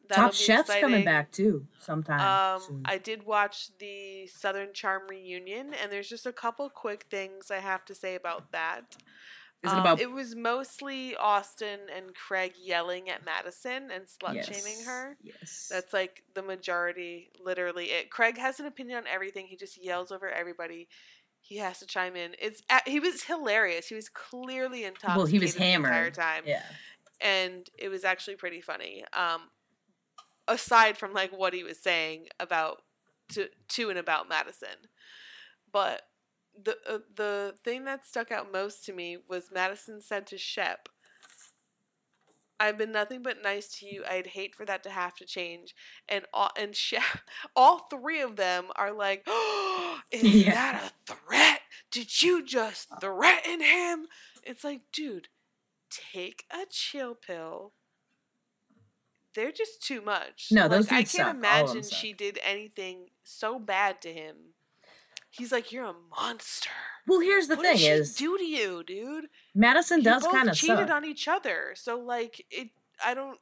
[0.10, 2.20] That'll Top Chef's coming back too sometime.
[2.22, 2.84] Um.
[2.86, 7.60] I did watch the Southern Charm reunion, and there's just a couple quick things I
[7.60, 8.96] have to say about that.
[9.64, 14.44] Is it Um, about It was mostly Austin and Craig yelling at Madison and slut
[14.46, 15.18] shaming Yes, her.
[15.22, 15.68] Yes.
[15.72, 17.86] That's like the majority, literally.
[17.92, 18.12] It.
[18.12, 19.48] Craig has an opinion on everything.
[19.48, 20.88] He just yells over everybody.
[21.42, 22.36] He has to chime in.
[22.40, 23.88] It's he was hilarious.
[23.88, 26.14] He was clearly in intoxicated well, he was the entire hammered.
[26.14, 26.64] time Yeah.
[27.22, 29.06] and it was actually pretty funny.
[29.14, 29.50] Um,
[30.48, 32.82] aside from like what he was saying about
[33.30, 34.90] to to and about Madison,
[35.72, 36.02] but
[36.64, 40.90] the uh, the thing that stuck out most to me was Madison said to Shep.
[42.60, 44.04] I've been nothing but nice to you.
[44.10, 45.76] I'd hate for that to have to change.
[46.10, 47.04] And all and Shep,
[47.56, 50.54] all three of them are like, oh, "Is Yeah.
[50.54, 51.62] that a threat?
[51.92, 54.08] Did you just threaten him?"
[54.44, 55.28] It's like, dude,
[55.90, 57.74] take a chill pill.
[59.36, 60.48] They're just too much.
[60.52, 61.28] No, those Like, I can't suck.
[61.28, 64.56] All of them imagine she did anything so bad to him.
[65.38, 66.70] He's like, you're a monster.
[67.08, 69.28] Well, here's the what thing did she is do to you, dude?
[69.56, 70.90] Madison You does kind of cheated suck.
[70.90, 71.74] on each other.
[71.76, 72.70] So like, it.
[73.04, 73.40] I don't.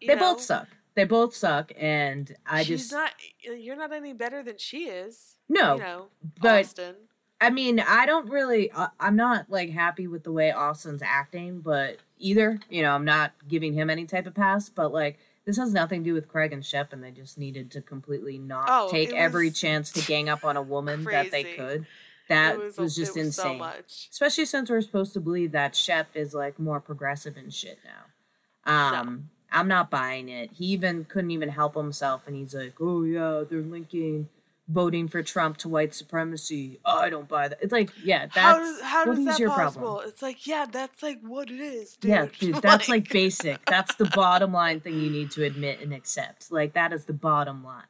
[0.00, 0.68] you they know, both suck.
[0.94, 3.10] They both suck, and I she's just not.
[3.42, 5.36] You're not any better than she is.
[5.48, 5.74] no.
[5.74, 6.06] You know,
[6.40, 6.94] but Austin.
[7.40, 8.70] I mean, I don't really.
[8.70, 13.04] Uh, I'm not like happy with the way Austin's acting, but either you know, I'm
[13.04, 14.68] not giving him any type of pass.
[14.68, 17.70] But like, this has nothing to do with Craig and Shep, and they just needed
[17.72, 21.44] to completely not Oh, take every chance to gang up on a woman that they
[21.44, 21.86] could.
[22.28, 23.44] That was, was, just was insane.
[23.44, 24.08] So much.
[24.10, 29.00] Especially since we're supposed to believe that Shep is like more progressive and shit now.
[29.00, 30.50] Um, I'm not buying it.
[30.54, 34.28] He even couldn't even help himself, and he's like, "Oh yeah, they're linking
[34.68, 37.58] voting for Trump to white supremacy." I don't buy that.
[37.62, 39.86] It's like, yeah, that's how does how what is that your possible?
[39.86, 40.08] problem?
[40.08, 42.10] It's like, yeah, that's like what it is, dude.
[42.10, 43.64] Yeah, dude, that's like basic.
[43.66, 46.50] That's the bottom line thing you need to admit and accept.
[46.50, 47.84] Like that is the bottom line.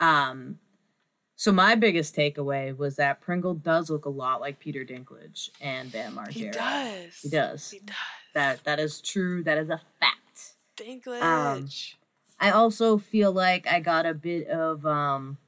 [0.00, 0.58] Um
[1.38, 5.92] so my biggest takeaway was that Pringle does look a lot like Peter Dinklage and
[5.92, 6.32] Bam Margera.
[6.32, 7.20] he does.
[7.22, 7.70] He does.
[7.70, 7.96] He does.
[8.34, 9.44] That that is true.
[9.44, 10.54] That is a fact.
[10.76, 11.94] Dinklage.
[12.40, 15.38] I also feel like I got a bit of um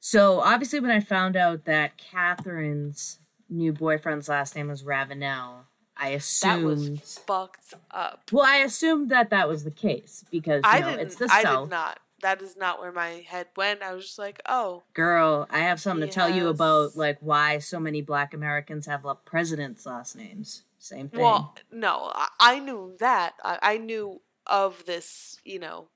[0.00, 6.08] so obviously when I found out that Kathryn's new boyfriend's last name was Ravenel, I
[6.10, 8.22] assumed that was fucked up.
[8.32, 11.42] Well, I assumed that that was the case because you I know, it's the I
[11.42, 11.66] South.
[11.66, 12.00] did not.
[12.22, 13.82] That is not where my head went.
[13.82, 17.58] I was just like, oh, Girl, I have something to tell you about like why
[17.58, 20.64] so many Black Americans have presidents' last names.
[20.78, 21.20] Same thing.
[21.20, 23.34] well, no, I, I knew that.
[23.42, 25.88] I, I knew of this, you know,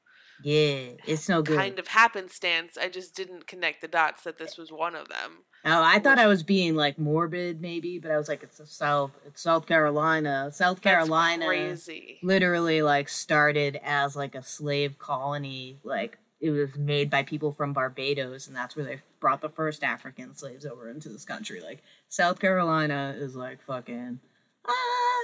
[0.42, 1.56] yeah, it's no good.
[1.56, 2.76] kind of happenstance.
[2.76, 5.44] I just didn't connect the dots that this was one of them.
[5.64, 8.66] oh, I thought I was being like morbid, maybe, but I was like, it's the
[8.66, 9.12] South.
[9.26, 10.50] It's South Carolina.
[10.52, 11.46] South Carolina.
[11.46, 12.18] Crazy.
[12.22, 17.72] literally like started as like a slave colony like it was made by people from
[17.72, 21.82] barbados and that's where they brought the first african slaves over into this country like
[22.08, 24.18] south carolina is like fucking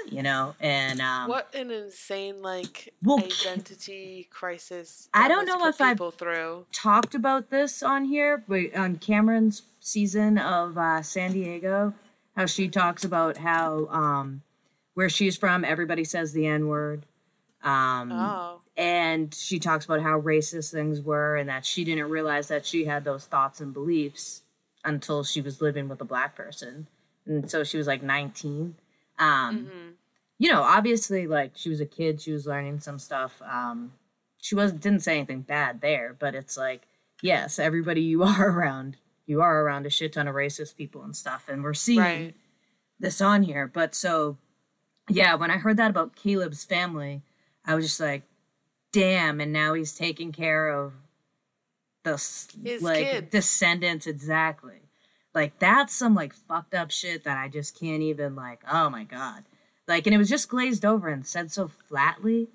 [0.09, 5.09] you know and um What an insane like Well, identity crisis.
[5.12, 6.66] I don't know if I've- through.
[6.72, 11.94] talked about this on here but on cameron's season of uh san diego
[12.36, 14.42] how she talks about how um
[14.94, 17.05] where she's from everybody says the n word
[17.62, 22.48] um Oh, and she talks about how racist things were and that she didn't realize
[22.48, 24.42] that she had those thoughts and beliefs
[24.84, 26.86] until she was living with a black person
[27.26, 28.74] and so she was like 19
[29.21, 29.87] um hmm
[30.43, 33.43] you know, obviously, like she was a kid, she was learning some stuff.
[33.43, 33.93] Um,
[34.39, 36.85] she was didn't say anything bad there, but it's like,
[37.21, 38.97] yes, everybody you are around,
[39.27, 42.35] you are around a shit ton of racist people and stuff, and we're seeing Right.
[42.99, 43.66] this on here.
[43.66, 44.39] But so,
[45.11, 47.21] yeah, when I heard that about Caleb's family,
[47.66, 48.23] I was just like,
[48.93, 50.95] damn, and now he's taking care of
[52.03, 53.31] the His like kids.
[53.31, 54.81] descendants exactly.
[55.35, 58.62] Like that's some like fucked up shit that I just can't even like.
[58.70, 59.45] Oh my god!
[59.87, 62.49] Like, and it was just glazed over and said so flatly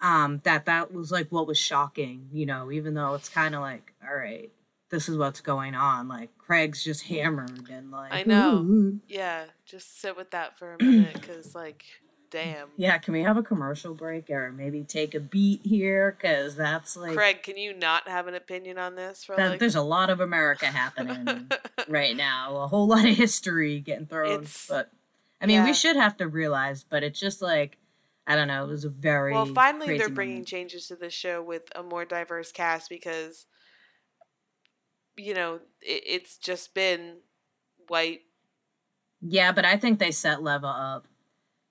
[0.00, 2.28] um, that that was like what was shocking.
[2.32, 4.50] You know, even though it's kind of like, all right,
[4.90, 6.08] this is what's going on.
[6.08, 8.58] Like Craig's just hammered and like I know.
[8.58, 11.84] "Ooh." Yeah, just sit with that for a minute, because like,
[12.30, 12.68] damn.
[12.76, 16.16] Yeah, can we have a commercial break or maybe take a beat here?
[16.16, 19.58] Because that's like Craig, can you not have an opinion on this for that, like?
[19.60, 21.50] there's a lot of America happening
[21.88, 22.56] right now.
[22.58, 24.32] A whole lot of history getting thrown.
[24.32, 24.90] It's- but
[25.40, 25.64] I mean, yeah.
[25.64, 26.84] we should have to realize.
[26.84, 27.78] But it's just like
[28.26, 28.64] I don't know.
[28.64, 30.48] It was a very well, finally they're bringing moment.
[30.48, 33.46] changes to the show with a more diverse cast because,
[35.16, 37.16] you know, it, it's just been
[37.88, 38.20] white.
[39.20, 41.06] Yeah, but I think they set Leva up.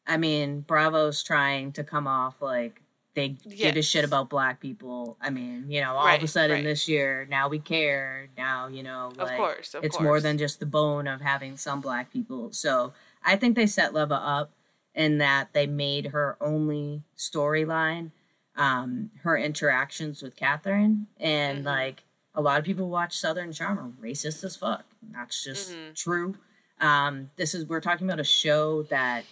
[0.10, 2.82] I mean, Bravo's trying to come off like
[3.14, 5.18] they give a shit about black people.
[5.22, 6.64] I mean, you know, all of a sudden right.
[6.64, 8.28] this year, now we care.
[8.38, 10.04] Now, you know, Of course, of it's course.
[10.04, 12.52] more than just the bone of having some black people.
[12.54, 12.94] So
[13.24, 14.52] I think they set Leva up
[14.96, 18.12] in that they made her only storyline
[18.56, 21.06] um, her interactions with Kathryn.
[21.18, 21.66] And Mhm.
[21.66, 22.04] like
[22.36, 24.84] a lot of people watch Southern Charm are racist as fuck.
[25.14, 25.96] That's just Mhm.
[25.96, 26.36] true.
[26.82, 29.24] Um, this is we're talking about a show that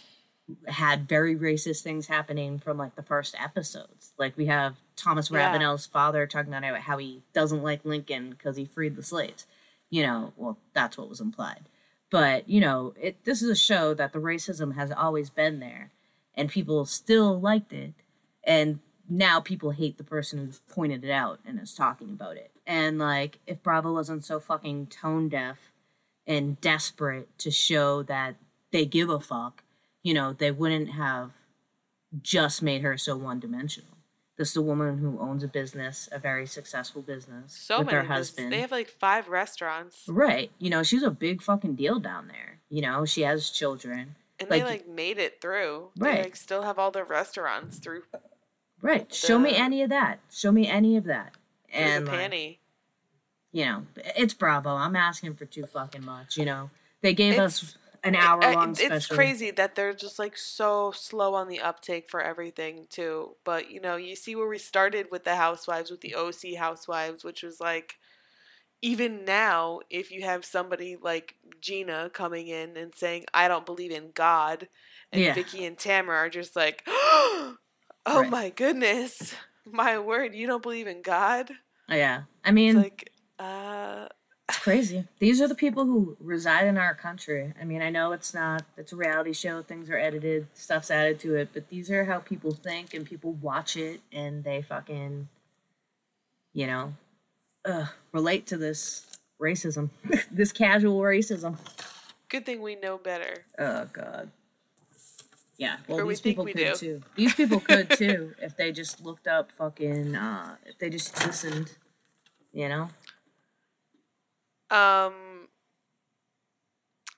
[0.68, 4.14] had very racist things happening from like the first episodes.
[4.18, 5.46] Like we have Thomas Yeah.
[5.48, 9.46] Ravenel's father talking about how he doesn't like Lincoln because he freed the slaves.
[9.90, 11.70] You know, well, that's what was implied.
[12.10, 15.92] But you know, it this is a show that the racism has always been there,
[16.34, 17.94] and people still liked it,
[18.44, 18.80] and
[19.10, 22.52] now people hate the person who pointed it out and is talking about it.
[22.66, 25.58] And like, if Bravo wasn't so fucking tone deaf
[26.26, 28.36] and desperate to show that
[28.72, 29.64] they give a fuck,
[30.08, 31.32] you know, they wouldn't have
[32.22, 33.90] just made her so one dimensional.
[34.38, 37.98] This is a woman who owns a business, a very successful business So with many.
[37.98, 38.54] her husband.
[38.54, 40.50] They have like five restaurants, right.
[40.60, 42.60] You know, she's a big fucking deal down there.
[42.70, 44.16] You know, she has children.
[44.40, 45.90] and Like- they like made it through.
[45.98, 46.18] Right.
[46.18, 48.04] They like still have all their restaurants through,
[48.82, 49.12] Right.
[49.14, 50.20] Show me any of that.
[50.32, 51.34] Show me any of that.
[51.74, 52.58] And the like, panty.
[53.52, 54.70] you know, it's Bravo.
[54.70, 56.38] I'm asking for too fucking much.
[56.38, 56.70] You know,
[57.02, 59.08] they gave us It's- an hour long it's special.
[59.08, 63.36] crazy that they're just like so slow on the uptake for everything too.
[63.44, 67.24] But you know, you see where we started with the housewives, with the OC housewives,
[67.24, 67.96] which was like
[68.82, 73.92] even now, if you have somebody like Gina coming in and saying, I don't believe
[73.92, 74.70] in God,
[75.12, 75.34] and Yeah.
[75.34, 77.58] Vicky and Tamara are just like, Oh
[78.14, 78.30] Right.
[78.30, 79.36] my goodness.
[79.66, 81.52] My word, you don't believe in God?
[81.90, 84.08] Yeah, I It's mean, like, uh
[84.50, 85.04] it's crazy.
[85.20, 87.54] These are the people who reside in our country.
[87.60, 88.64] I mean, I know it's not.
[88.78, 89.62] It's a reality show.
[89.62, 90.48] Things are edited.
[90.54, 91.50] Stuff's added to it.
[91.54, 95.28] But these are how people think, and people watch it, and they fucking,
[96.54, 96.94] you know,
[97.66, 99.06] uh, relate to this
[99.42, 99.90] racism,
[100.32, 101.58] this casual racism.
[102.30, 103.44] good thing we know better.
[103.60, 104.30] Oh God.
[105.58, 106.76] Yeah, well, Or we these think people we could do.
[106.76, 107.02] too.
[107.16, 110.16] These people could too if they just looked up fucking.
[110.16, 111.72] uh If they just listened,
[112.54, 112.90] you know.
[114.72, 115.14] Um.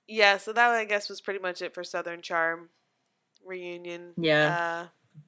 [0.07, 2.69] Yeah, so that I guess was pretty much it for Southern Charm
[3.45, 4.13] reunion.
[4.17, 4.87] Yeah.
[4.87, 5.21] Uh,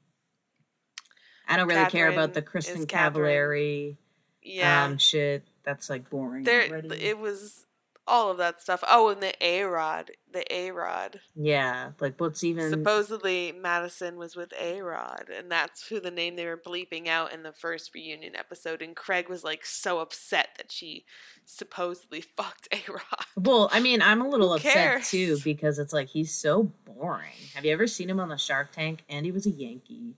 [1.47, 3.25] I don't really care about the Kristen is Catherine.
[3.25, 3.97] Cavallari
[4.43, 4.85] yeah.
[4.85, 5.43] um shit.
[5.63, 6.95] That's like boring there, already.
[6.95, 7.65] it was
[8.11, 8.83] all of that stuff.
[8.89, 11.21] Oh, and the A Rod, the A Rod.
[11.33, 16.35] yeah, like what's even Supposedly Madison was with A Rod, and that's who the name
[16.35, 18.81] they were bleeping out in the first reunion episode.
[18.81, 21.05] And Craig was like so upset that she
[21.45, 23.25] supposedly fucked A Rod.
[23.37, 25.09] Well, I mean, I'm a little upset cares?
[25.09, 27.31] too because it's like he's so boring.
[27.55, 29.03] Have you ever seen him on the Shark Tank?
[29.07, 30.17] And he was a Yankee.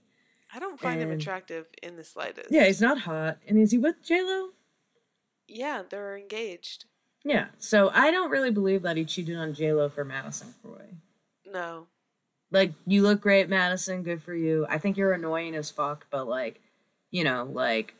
[0.52, 2.50] I don't find him attractive in the slightest.
[2.50, 3.38] Yeah, he's not hot.
[3.46, 4.48] And is he with J Lo?
[5.46, 6.86] Yeah, they're engaged.
[7.24, 7.46] Yeah.
[7.58, 10.86] So I don't really believe that he cheated on J Lo for Madison Croy.
[11.50, 11.86] No.
[12.50, 14.02] Like, you look great, Madison.
[14.02, 14.66] Good for you.
[14.68, 16.60] I think you're annoying as fuck, but like,
[17.10, 17.94] you know, like,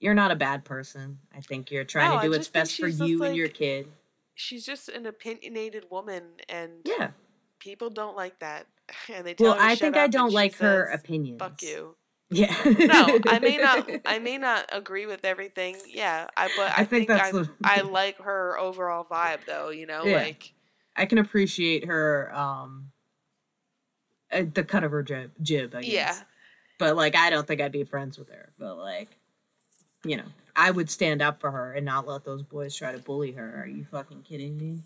[0.00, 1.18] you're not a bad person.
[1.34, 3.88] I think you're trying No, to do what's best for you and your kid.
[4.34, 7.10] She's just an opinionated woman, and Yeah.
[7.58, 8.66] people don't like that.
[9.12, 11.38] And they tell Well, her I think I don't like her says, opinions.
[11.38, 11.96] Fuck you.
[12.34, 12.54] Yeah.
[12.64, 13.88] No, I may not.
[14.04, 15.76] I may not agree with everything.
[15.86, 19.70] Yeah, I but I, I think think, I, the- I like her overall vibe, though.
[19.70, 20.16] You know, Yeah.
[20.16, 20.52] like
[20.96, 22.90] I can appreciate her um
[24.32, 25.92] uh, the cut of her jib, jib I guess.
[25.92, 26.16] Yeah.
[26.78, 28.52] But like, I don't think I'd be friends with her.
[28.58, 29.08] But like,
[30.04, 30.24] you know,
[30.56, 33.62] I would stand up for her and not let those boys try to bully her.
[33.62, 34.80] Are you fucking kidding me?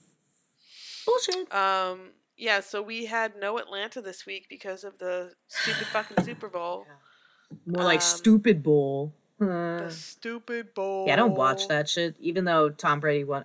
[1.06, 1.52] Bullshit.
[1.54, 2.10] Um.
[2.36, 2.60] Yeah.
[2.60, 6.84] So we had no Atlanta this week because of the stupid fucking Super Bowl.
[7.66, 9.12] More like um, stupid bull.
[9.38, 11.06] The stupid bowl.
[11.06, 12.16] yeah, I don't watch that shit.
[12.18, 13.44] Even though Tom Brady won,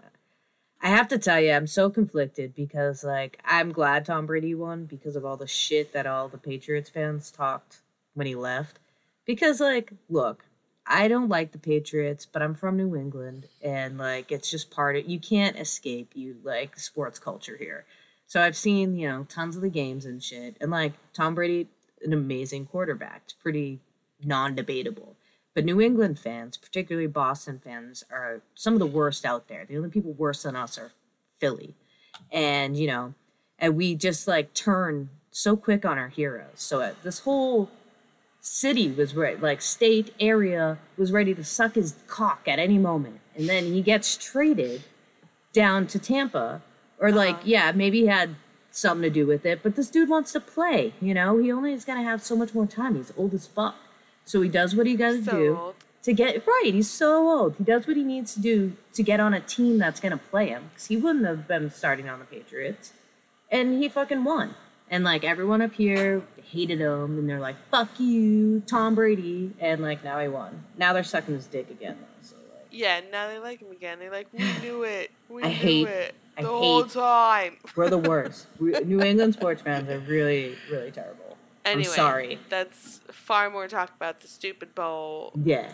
[0.82, 4.86] I have to tell you, I'm so conflicted because like I'm glad Tom Brady won
[4.86, 7.82] because of all the shit that all the Patriots fans talked
[8.16, 8.80] when he left.
[9.26, 10.45] Because like, look,
[10.86, 14.95] I don't like the Patriots, but I'm from New England, and like it's just part
[14.97, 17.86] of you can't escape you like sports culture here.
[18.28, 21.70] So I've seen you know tons of the games and shit, and like Tom Brady,
[22.04, 23.22] an amazing quarterback.
[23.26, 23.80] It's pretty
[24.26, 25.15] non-debatable.
[25.53, 29.65] But New England fans, particularly Boston fans, are some of the worst out there.
[29.65, 30.91] The only people worse than us are
[31.39, 31.76] Philly.
[32.32, 33.13] And, you know,
[33.59, 36.47] and we just like turn so quick on our heroes.
[36.55, 37.69] So uh, this whole
[38.41, 43.19] city was right, like state area was ready to suck his cock at any moment.
[43.36, 44.84] And then he gets traded
[45.53, 46.61] down to Tampa.
[46.99, 47.43] Or like, Uh-huh.
[47.45, 48.36] yeah, maybe he had
[48.71, 51.38] something to do with it, but this dude wants to play, you know?
[51.38, 52.95] He only is gonna have so much more time.
[52.95, 53.76] He's old as fuck.
[54.26, 55.76] So he does what he gotta So do old.
[56.03, 56.69] to get right.
[56.74, 57.55] He's so old.
[57.57, 60.17] He does what he needs to do to get on a team that's going to
[60.17, 62.93] play him because he wouldn't have been starting on the Patriots.
[63.51, 64.55] And he fucking won.
[64.89, 66.21] And like everyone up here
[66.51, 70.63] hated him, and they're like, "Fuck you, Tom Brady." And like now he won.
[70.78, 71.97] Now they're sucking his dick again.
[71.99, 73.97] Though, so like, Yeah, now they like him again.
[73.99, 75.09] They're like, we knew it.
[75.30, 77.57] We I knew hate- it I the whole hate- time.
[77.76, 78.47] we're the worst.
[78.59, 81.38] we, New England sports fans are really, really terrible.
[81.66, 82.39] Anyway, I'm sorry.
[82.49, 85.72] That's far more talk about the stupid bowl Yeah.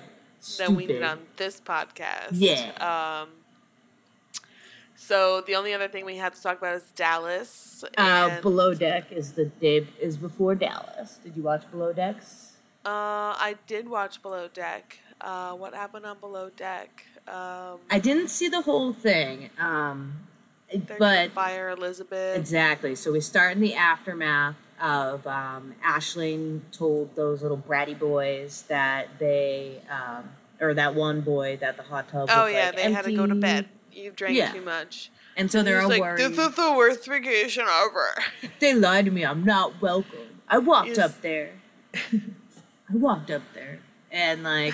[0.58, 2.30] than we did on this podcast.
[2.32, 3.22] Yeah.
[3.24, 3.30] Um.
[4.96, 7.84] So the only other thing we have to talk about is Dallas.
[7.98, 11.20] Uh, Below Deck is the day is before Dallas.
[11.24, 12.58] Did you watch Below Decks?
[12.86, 15.00] Uh, I did watch Below Deck.
[15.22, 17.06] Uh, what happened on Below Deck?
[17.28, 20.14] Um, I didn't see the whole thing, um,
[20.98, 22.38] but fire Elizabeth.
[22.38, 22.96] exactly.
[22.96, 29.08] So we start in the aftermath of um, Ashling told those little bratty boys that
[29.20, 30.30] they, um,
[30.62, 32.30] or that one boy that the hot tub.
[32.32, 33.68] Oh was, yeah, like, they had to go to bed.
[33.92, 34.52] You drank Yeah.
[34.52, 35.12] too much.
[35.36, 36.20] and so they're all like, worried.
[36.20, 38.08] This is the worst vacation ever.
[38.60, 39.26] They lied to me.
[39.26, 40.42] I'm not welcome.
[40.48, 41.52] I walked up there.
[41.94, 43.80] I walked up there,
[44.12, 44.74] and like,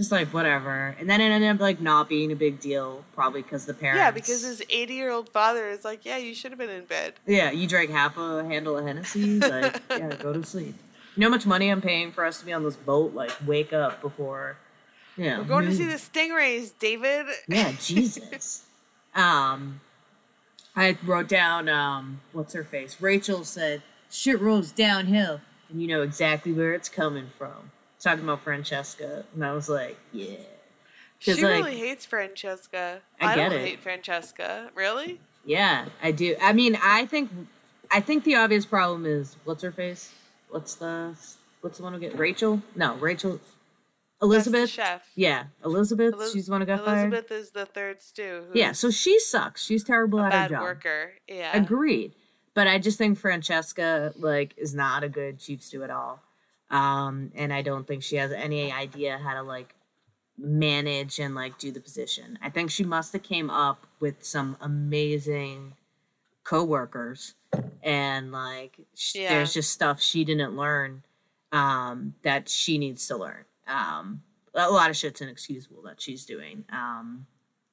[0.00, 0.96] just like whatever.
[0.98, 3.98] And then it ended up like not being a big deal, probably because the parents.
[3.98, 6.86] yeah, because his 80 year old father is like, yeah, you should have been in
[6.86, 7.12] bed.
[7.26, 9.38] Yeah, you drank half a handle of Hennessy.
[9.40, 10.74] Like, yeah, go to sleep.
[11.16, 13.12] You know how much money I'm paying for us to be on this boat?
[13.12, 14.56] Like, wake up before.
[15.18, 17.26] Yeah, We're going to see the stingrays, David.
[17.46, 18.64] Yeah, Jesus.
[19.14, 19.82] um,
[20.74, 23.02] I wrote down um, what's her face?
[23.02, 27.70] Rachel said, "Shit rolls downhill," and you know exactly where it's coming from.
[28.00, 30.36] Talking about Francesca, and I was like, "Yeah."
[31.18, 33.02] She like, really hates Francesca.
[33.20, 33.66] I get don't it.
[33.66, 34.70] hate Francesca.
[34.74, 35.20] Really?
[35.44, 36.34] Yeah, I do.
[36.40, 37.30] I mean, I think,
[37.90, 40.14] I think the obvious problem is what's her face?
[40.48, 41.14] What's the
[41.60, 42.62] what's the one who get Rachel?
[42.74, 43.38] No, Rachel,
[44.22, 44.70] Elizabeth.
[44.70, 45.10] chef.
[45.14, 46.14] Yeah, Elizabeth.
[46.14, 47.12] Eliz- she's the one who got fired.
[47.12, 48.44] Elizabeth is the third stew.
[48.54, 49.62] Yeah, so she sucks.
[49.62, 50.62] She's terrible at her bad job.
[50.62, 51.12] worker.
[51.28, 51.54] Yeah.
[51.54, 52.14] Agreed.
[52.54, 56.22] But I just think Francesca like is not a good chief stew at all.
[56.70, 59.74] Um, and I don't think she has any idea how to like
[60.38, 62.38] manage and like do the position.
[62.42, 65.74] I think she must have came up with some amazing
[66.44, 67.34] coworkers
[67.82, 69.28] and like sh- Yeah.
[69.34, 71.02] there's just stuff she didn't learn
[71.52, 73.44] um that she needs to learn.
[73.66, 74.22] Um
[74.54, 76.64] a lot of shit's inexcusable that she's doing.
[76.72, 77.26] Um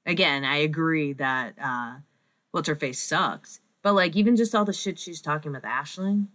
[0.06, 1.96] again, I agree that uh
[2.52, 3.62] what's her face sucks.
[3.84, 6.28] But like even just all the shit she's talking with Ashling,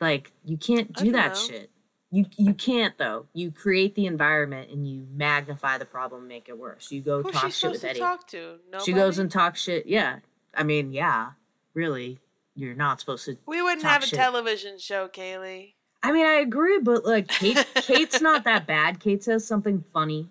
[0.00, 1.40] like you can't do that know.
[1.40, 1.70] shit.
[2.10, 3.26] You you can't though.
[3.32, 6.90] You create the environment and you magnify the problem, make it worse.
[6.90, 7.98] You go Who's talk shit with to Eddie.
[7.98, 8.58] talk to?
[8.70, 8.84] Nobody?
[8.84, 9.86] She goes and talks shit.
[9.86, 10.20] Yeah,
[10.54, 11.30] I mean, yeah,
[11.74, 12.20] really,
[12.54, 13.36] you're not supposed to.
[13.46, 14.18] We wouldn't have a shit.
[14.18, 15.74] television show, Kaylee.
[16.02, 19.00] I mean, I agree, but like Kate, Kate's not that bad.
[19.00, 20.28] Kate says something funny.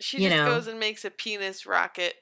[0.00, 0.46] She just know.
[0.46, 2.16] goes and makes a penis rocket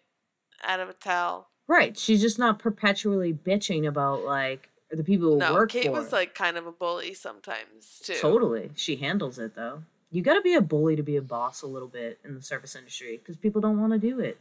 [0.62, 1.48] out of a towel.
[1.66, 1.96] Right.
[1.96, 5.92] She's just not perpetually bitching about like the people who No, work Kate for.
[5.92, 8.14] was like kind of a bully sometimes too.
[8.20, 8.70] Totally.
[8.74, 9.82] She handles it though.
[10.10, 12.42] You got to be a bully to be a boss a little bit in the
[12.42, 14.38] service industry because people don't want to do it.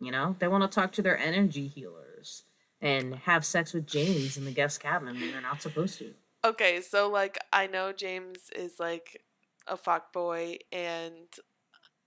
[0.00, 2.42] You know, they want to talk to their energy healers
[2.80, 6.12] and have sex with James in the guest cabin when they're not supposed to.
[6.44, 9.22] Okay, so like I know James is like
[9.66, 11.14] a fuck boy, and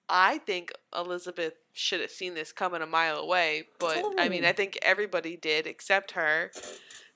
[0.09, 3.67] I think Elizabeth should have seen this coming a mile away.
[3.79, 6.51] But I mean, I think everybody did except her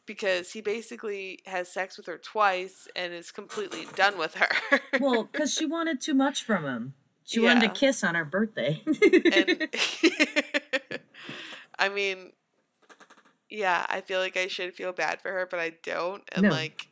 [0.06, 4.80] because he basically has sex with her twice and is completely done with her.
[5.00, 6.94] well, because she wanted too much from him.
[7.24, 8.82] She wanted a kiss on her birthday.
[8.86, 9.70] and
[11.80, 12.32] I mean,
[13.50, 16.24] yeah, I feel like I should feel bad for her, but I don't.
[16.34, 16.50] And No.
[16.50, 16.88] like,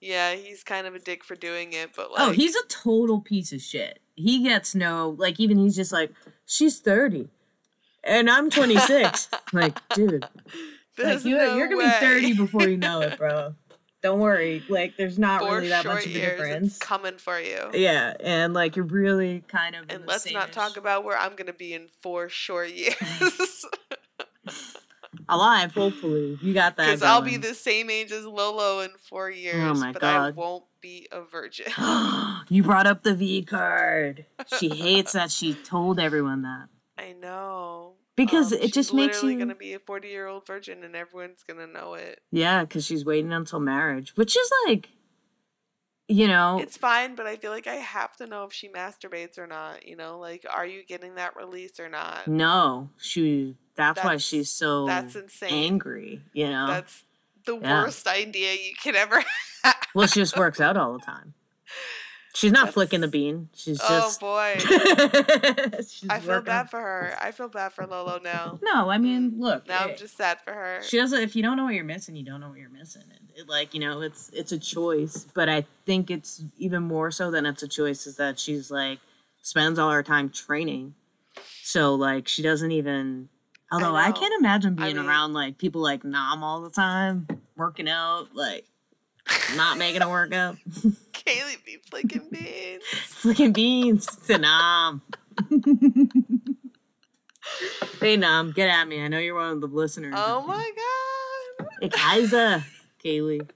[0.00, 2.66] yeah, he's kind of a dick for doing it, but oh, like, oh, he's a
[2.68, 4.00] total piece of shit.
[4.14, 6.12] He gets no like even he's just like,
[6.44, 7.28] she's 30.
[8.04, 9.28] And I'm 26.
[9.52, 10.26] like, dude.
[10.98, 11.96] Like you, no you're gonna way.
[12.00, 13.54] be 30 before you know it, bro.
[14.02, 14.64] Don't worry.
[14.68, 16.66] Like, there's not Four really that much of a difference.
[16.68, 17.70] It's coming for you.
[17.72, 19.84] Yeah, and like you're really kind of.
[19.88, 22.96] And let's not talk about where I'm gonna be in four short years.
[25.28, 25.72] alive.
[25.72, 26.86] Hopefully, you got that.
[26.86, 30.02] Because I'll be the same age as Lolo in four oh years, oh my but
[30.02, 31.66] I won't be a virgin.
[32.48, 34.26] you brought up the V card.
[34.58, 36.68] She hates that she told everyone that
[36.98, 37.94] I know.
[38.16, 39.38] Because Um, it just she's makes you.
[39.38, 42.20] gonna be a 40 year old virgin, and everyone's gonna know it.
[42.30, 44.90] Yeah, because she's waiting until marriage, which is like,
[46.08, 49.38] you know, It's fine, but I feel like I have to know if she masturbates
[49.38, 49.86] or not.
[49.86, 52.26] You know, like, are you getting that release or not?
[52.28, 53.56] no, she.
[53.74, 55.50] That's, why she's so That's insane.
[55.72, 56.20] angry.
[56.34, 57.04] You know, That's
[57.46, 57.82] the Yeah.
[57.84, 59.24] worst idea you could ever
[59.64, 59.74] have.
[59.94, 61.32] well, she just works out all the time.
[62.34, 63.50] She's not That's- flicking the bean.
[63.54, 64.22] She's Oh just.
[64.22, 64.54] Oh boy.
[66.08, 67.14] I feel working- bad for her.
[67.20, 68.58] I feel bad for Lolo now.
[68.62, 69.66] No, I mean, look.
[69.68, 70.80] Now eh, I'm just sad for her.
[70.82, 73.02] she doesn't if you don't know what you're missing you don't know what you're missing
[73.10, 77.10] it, it, like you know it's it's a choice but i think it's even more
[77.10, 78.98] so than it's a choice is that she's like
[79.42, 80.94] spends all her time training
[81.62, 83.28] so like she doesn't even
[83.70, 84.14] although i, know.
[84.14, 87.26] can't imagine I being mean- around like people like nam all the time
[87.56, 88.64] working out like
[89.56, 90.56] not making a workout
[91.12, 92.82] Kaylee be flicking beans.
[93.06, 95.02] flicking beans to nam
[98.00, 101.68] hey nam get at me i know you're one of the listeners Oh my god.
[101.80, 102.62] Ik Heiser,
[103.04, 103.48] Kaylee.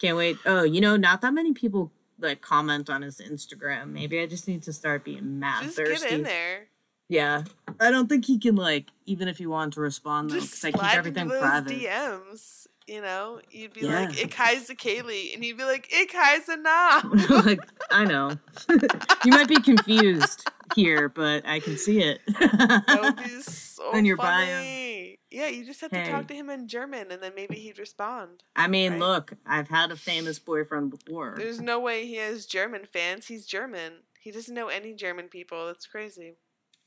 [0.00, 0.36] Can't wait.
[0.46, 3.92] Oh, you know, not that many people like comment on his Instagram.
[3.92, 6.04] Maybe I just need to start being mad Just thirsty.
[6.08, 6.66] get in there.
[7.08, 7.44] Yeah,
[7.80, 10.70] I don't think he can like even if he wanted to respond though, because I
[10.72, 11.72] keep everything private.
[11.72, 12.65] DMs.
[12.86, 14.06] You know, you'd be Yeah.
[14.06, 17.02] like, "Ik Heisa Kaylee," and you'd be like, "Ik Heisa Na."
[17.44, 17.60] like
[17.90, 18.38] I know,
[19.24, 22.20] you might be confused here, but I can see it.
[22.38, 24.46] That would be so your bio.
[24.46, 25.18] funny.
[25.32, 28.44] Yeah, you just have to talk to him in German, and then maybe he'd respond.
[28.54, 29.00] I mean, Right.
[29.00, 31.34] look, I've had a famous boyfriend before.
[31.36, 33.26] There's no way he has German fans.
[33.26, 33.94] He's German.
[34.20, 35.66] He doesn't know any German people.
[35.66, 36.36] That's crazy.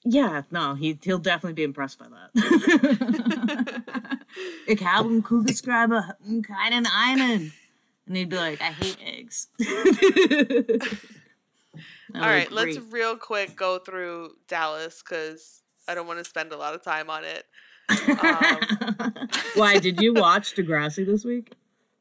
[0.05, 3.81] Yeah, no, he he'll definitely be impressed by that.
[4.67, 7.53] Ik habe einen Kugelschreiber keinen einen.
[8.07, 9.47] And he'd be like, I hate eggs.
[12.15, 16.57] All right, let's real quick go through Dallas because I don't want to spend a
[16.57, 17.45] lot of time on it.
[17.89, 21.53] um, why did you watch Degrassi this week?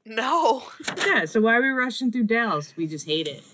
[0.07, 0.63] No.
[1.07, 2.75] Yeah, so why are we rushing through Dallas?
[2.75, 3.45] We just hate it.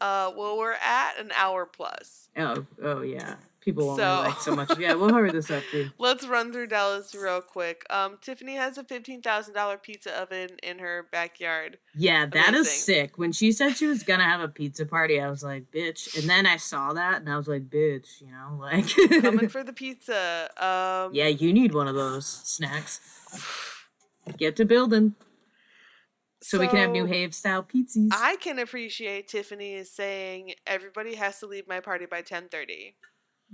[0.00, 2.28] Uh, well, we're at an hour plus.
[2.36, 3.34] Oh, oh yeah.
[3.64, 4.78] People won't So- like so much.
[4.78, 5.90] Yeah, we'll hurry this up, please.
[5.98, 7.86] Let's run through Dallas real quick.
[7.88, 11.78] Um, Tiffany has a fifteen thousand dollar pizza oven in her backyard.
[11.96, 12.78] Yeah, that is Amazing.
[12.80, 13.18] sick.
[13.18, 16.18] When she said she was gonna have a pizza party, I was like, bitch.
[16.18, 18.86] And then I saw that and I was like, bitch, you know, like
[19.22, 20.50] Coming for the pizza.
[20.58, 23.00] Um, Yeah, you need one of those snacks.
[24.36, 25.14] Get to building
[26.42, 28.08] so, we can have New so Have style pizzas.
[28.12, 32.96] I can appreciate Tiffany is saying everybody has to leave my party by ten thirty.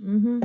[0.03, 0.41] Mm-hmm.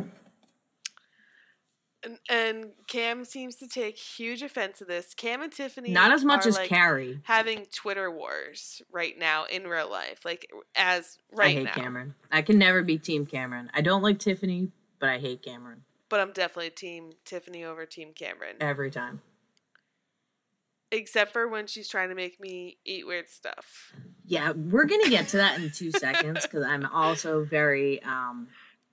[2.02, 5.12] And, and Cam seems to take huge offense to this.
[5.14, 7.20] Cam and Tiffany Not as much as like, Kary.
[7.24, 11.48] having Twitter wars right now in real life, like as right.
[11.48, 11.72] I hate now.
[11.72, 12.14] Cameron.
[12.30, 13.70] I can never be Team Cameron.
[13.74, 18.12] I don't like Tiffany, but I hate Cameron But I'm definitely team Tiffany over team
[18.14, 19.22] Cameron, every time.
[20.92, 23.92] except for when she's trying to make me eat weird stuff.
[24.24, 28.48] Yeah, we're gonna get to that in two seconds because I'm also very um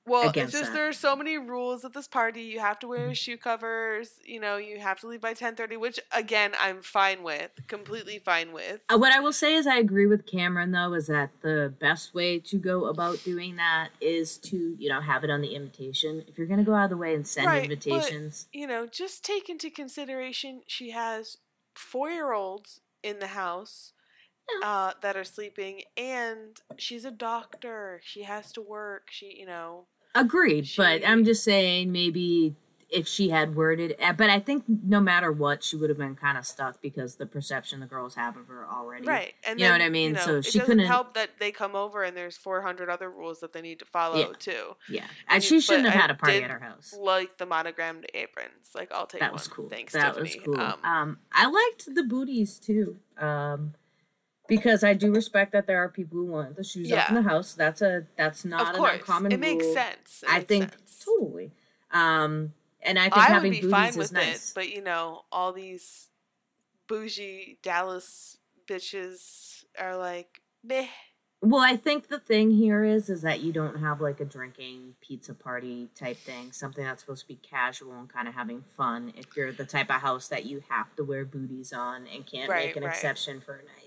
[0.06, 0.74] Well, it's just that.
[0.74, 2.42] there are so many rules at this party.
[2.42, 4.20] You have to wear shoe covers.
[4.26, 8.20] You know, you have to leave by ten thirty, which again I'm fine with, completely
[8.20, 8.82] fine with.
[8.94, 12.14] Uh, What I will say is I agree with Cameron though is that the best
[12.14, 16.24] way to go about doing that is to, you know, have it on the invitation.
[16.28, 18.68] If you're going to go out of the way and send Right, but- invitations, You
[18.68, 21.38] know, just take into consideration she has
[21.76, 23.94] four year olds in the house
[24.62, 24.68] Yeah.
[24.68, 28.02] uh, that are sleeping, and she's a doctor.
[28.04, 29.08] She has to work.
[29.10, 32.56] She, you know, agreed, but I'm just saying maybe
[32.90, 36.14] if she had worded, eh, but I think no matter what, she would have been
[36.14, 39.04] kind of stuck because the perception the girls have of her already.
[39.08, 39.34] Right.
[39.48, 40.10] And You know what I mean?
[40.12, 43.40] you know, So she couldn't- help that they come over and there's 400 other rules
[43.40, 44.34] that they need to follow Yeah.
[44.38, 44.76] too.
[44.88, 46.94] Yeah, and she shouldn't have I had a party at her house.
[46.96, 48.76] Like the monogrammed aprons.
[48.76, 49.40] Like I'll take That one.
[49.40, 49.70] was cool.
[49.70, 50.36] Thanks, that Tiffany.
[50.38, 50.60] was cool.
[50.62, 53.00] Um, Um, I liked the booties too.
[53.18, 53.74] Um,
[54.48, 57.22] because I do respect that there are people who want the shoes up in the
[57.24, 57.54] house.
[57.54, 58.94] That's a that's not of an course.
[59.00, 59.74] uncommon it makes rule.
[59.74, 60.24] sense.
[60.24, 61.06] It I makes think sense.
[61.06, 61.52] totally.
[61.92, 64.50] Um, and I think I would having be booties fine with nice.
[64.50, 66.10] it, but you know, all these
[66.88, 68.38] bougie Dallas
[68.68, 70.88] bitches are like, meh.
[71.46, 74.96] Well, I think the thing here is is that you don't have like a drinking
[75.02, 79.12] pizza party type thing, something that's supposed to be casual and kind of having fun.
[79.18, 82.50] If you're the type of house that you have to wear booties on and can't
[82.50, 82.94] Right, make an right.
[82.94, 83.83] exception for a night,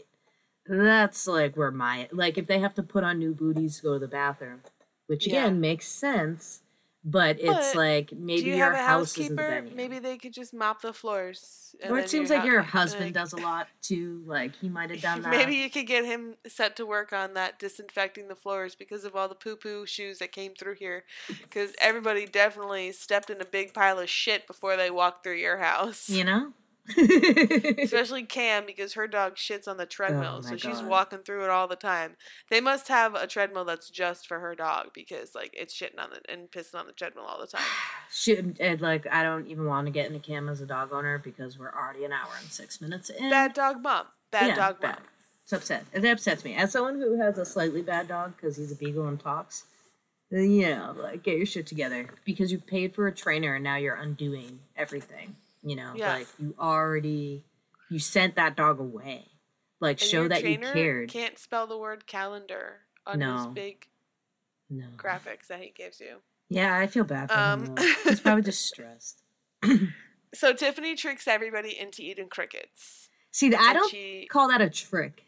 [0.68, 3.92] that's like where my like if they have to put on new booties to go
[3.94, 4.60] to the bathroom,
[5.06, 5.44] which Yeah.
[5.46, 6.62] again makes sense,
[7.04, 9.64] but it's But like Do maybe you your have a house housekeeper?
[9.74, 11.62] Maybe they could just mop the floors.
[11.82, 14.22] and or it seems like your husband like- does a lot too.
[14.26, 15.30] Like he might have done that.
[15.30, 19.14] Maybe you could get him set to work on that disinfecting the floors because of
[19.14, 21.04] all the poo poo shoes that came through here.
[21.28, 25.58] Because everybody definitely stepped in a big pile of shit before they walked through your
[25.58, 26.08] house.
[26.08, 26.52] you know.
[27.78, 31.20] Especially Cam because her dog shits on the oh treadmill, Oh so my she's walking
[31.20, 32.16] through it all the time.
[32.50, 36.10] They must have a treadmill that's just for her dog because like it's shitting on
[36.10, 37.66] the and pissing on the treadmill all the time.
[38.12, 41.18] Should and like I don't even want to get into Cam as a dog owner
[41.18, 43.30] because we're already an hour and six minutes in.
[43.30, 44.06] Bad dog mom.
[44.30, 44.96] Bad Yeah, dog bad.
[44.96, 45.04] mom.
[45.42, 45.84] It's upset.
[45.92, 49.06] It upsets me as someone who has a slightly bad dog because he's a beagle
[49.06, 49.64] and talks.
[50.30, 53.76] You know, like get your shit together because you paid for a trainer and now
[53.76, 55.36] you're undoing everything.
[55.68, 57.44] You know, like you already
[57.90, 59.26] you sent that dog away.
[59.80, 61.10] Like And show that you cared.
[61.10, 63.86] Can't spell the word calendar on his big
[64.70, 64.86] No.
[64.96, 66.22] graphics that he gives you.
[66.48, 67.36] Yeah, I feel bad for.
[67.36, 67.82] Um, though.
[68.04, 69.22] He's probably just stressed.
[70.34, 73.08] So Tiffany tricks everybody into eating crickets.
[73.32, 75.22] See, I don't she- call that a trick.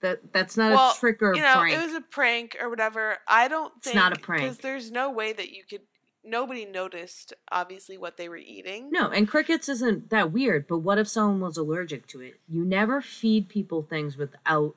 [0.00, 1.76] That that's not well, a trick or a you know, prank.
[1.76, 3.18] it was a prank or whatever.
[3.28, 4.42] I don't think It's not a prank.
[4.42, 5.80] because there's no way that you could.
[6.24, 8.90] Nobody noticed obviously what they were eating.
[8.90, 12.40] No, and crickets isn't that weird, but what if someone was allergic to it?
[12.48, 14.74] You never feed people things without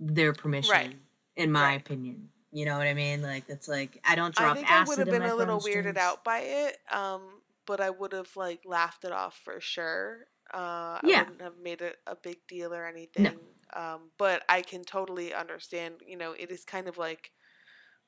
[0.00, 0.96] their permission, Right.
[1.36, 1.80] in my Right.
[1.80, 2.30] opinion.
[2.50, 3.22] You know what I mean?
[3.22, 5.60] Like it's like I don't I drop think I acid would have been a little
[5.60, 6.00] weirded drinks.
[6.00, 10.26] out by it, um, but I would have like laughed it off for sure.
[10.52, 13.38] Uh, I wouldn't have made it a big deal or anything.
[13.74, 15.96] Um, but I can totally understand.
[16.06, 17.32] You know, it is kind of like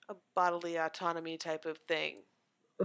[0.09, 2.23] a bodily autonomy type of thing.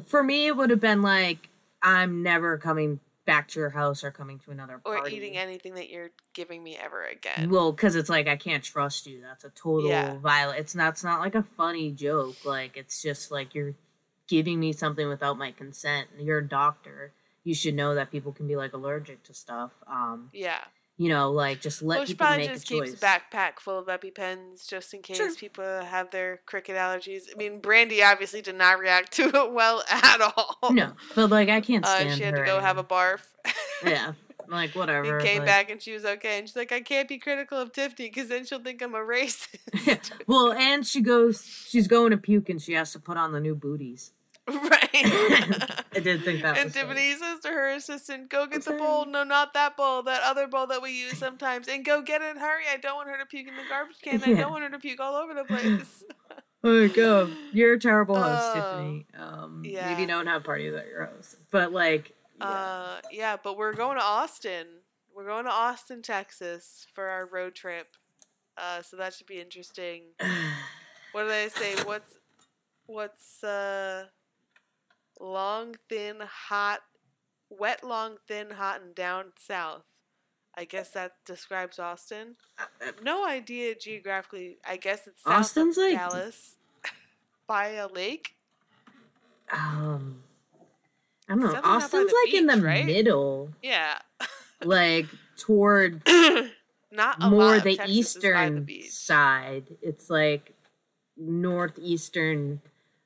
[0.05, 1.49] For me, it would have been like
[1.81, 5.15] I'm never coming back to your house or coming to another or party.
[5.15, 7.49] eating anything that you're giving me ever again.
[7.49, 9.21] Well, because it's like I can't trust you.
[9.21, 10.17] That's a total Yeah.
[10.19, 10.59] violent.
[10.59, 10.89] It's not.
[10.93, 12.45] It's not like a funny joke.
[12.45, 13.73] Like it's just like you're
[14.27, 16.07] giving me something without my consent.
[16.19, 17.11] You're a doctor.
[17.43, 19.71] You should know that people can be like allergic to stuff.
[19.87, 20.63] Um, yeah.
[20.97, 23.03] You know, like just let well, people make just a keeps choice.
[23.03, 25.33] a backpack full of EpiPens just in case Sure.
[25.35, 27.23] people have their cricket allergies.
[27.33, 30.57] I mean, Brandi obviously did not react to it well at all.
[30.71, 33.19] No, but like I can't Uh, stand she had to go have a barf.
[33.85, 34.13] yeah,
[34.47, 35.17] like whatever.
[35.17, 36.39] and came like- back and she was okay.
[36.39, 38.99] And she's like, I can't be critical of Tiffany because then she'll think I'm a
[38.99, 40.11] racist.
[40.27, 41.43] well, and she goes.
[41.67, 44.11] She's going to puke, and she has to put on the new booties.
[44.53, 44.89] right.
[45.95, 49.05] I did think that and Tiffany says to her assistant, "Go get the bowl.
[49.05, 50.03] No, not that bowl.
[50.03, 51.67] That other bowl that we use sometimes.
[51.67, 52.37] And go get it.
[52.37, 52.63] Hurry!
[52.71, 54.21] I don't want her to puke in the garbage can.
[54.23, 56.03] I don't want her to puke all over the place."
[56.67, 57.29] Oh, go.
[57.53, 59.05] You're a terrible host, Oh, Tiffany.
[59.15, 59.87] Um, yeah.
[59.87, 61.35] Maybe don't have parties at your house.
[61.51, 62.47] But, like, yeah.
[62.47, 64.65] Uh, yeah, but we're going to Austin.
[65.15, 67.89] We're going to Austin, Texas for our road trip.
[68.57, 70.05] Uh, so that should be interesting.
[71.15, 71.75] What did I say?
[71.85, 72.17] What's
[72.87, 74.07] what's uh
[75.19, 76.81] long, thin, hot,
[77.49, 79.83] wet, long, thin, hot, and down south?
[80.57, 82.35] I guess that describes Austin.
[83.03, 84.57] No idea geographically.
[84.65, 86.55] I guess it's south Austin's like- Dallas
[87.47, 88.35] by a lake.
[89.51, 90.23] um,
[91.27, 91.51] I don't know.
[91.51, 92.85] Something Austin's, like, in the right?
[92.85, 93.49] middle.
[93.61, 93.97] Yeah,
[94.63, 96.01] Like, toward
[96.91, 99.77] not a more lot the Texas by the eastern side.
[99.81, 100.53] It's, like,
[101.17, 102.61] northeastern,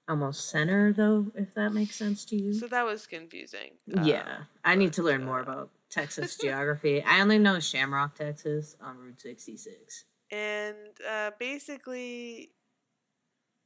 [0.09, 2.53] almost center, though, if that makes sense to you.
[2.53, 3.71] So that was confusing.
[3.85, 4.21] yeah.
[4.21, 7.01] Uh, I need to learn more uh, about Texas geography.
[7.03, 10.05] I only know Shamrock, Texas on Route 66.
[10.31, 10.75] and
[11.09, 12.51] uh, basically,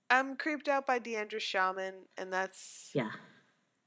[0.09, 3.11] I'm creeped out by D'Andra Simmons, and that's Yeah.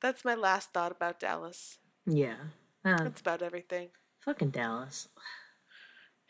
[0.00, 1.78] that's my last thought about Dallas.
[2.06, 2.36] Yeah.
[2.84, 3.88] Uh, That's about everything.
[4.20, 5.08] fucking Dallas.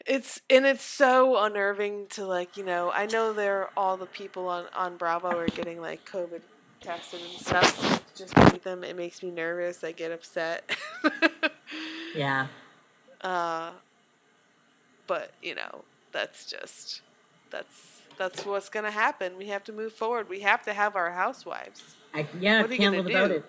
[0.06, 4.48] It's and it's so unnerving to like you know I know there all the people
[4.48, 6.42] on on Bravo are getting like COVID
[6.80, 8.84] tested and stuff, just read them.
[8.84, 9.82] It makes me nervous.
[9.82, 10.70] I get upset.
[12.14, 12.46] Yeah.
[13.20, 13.72] uh,
[15.06, 17.02] but you know, that's just
[17.50, 19.36] that's that's what's gonna happen.
[19.36, 20.28] We have to move forward.
[20.28, 21.96] We have to have our housewives.
[22.14, 23.34] I yeah, What are you can't gonna live do?
[23.36, 23.44] it.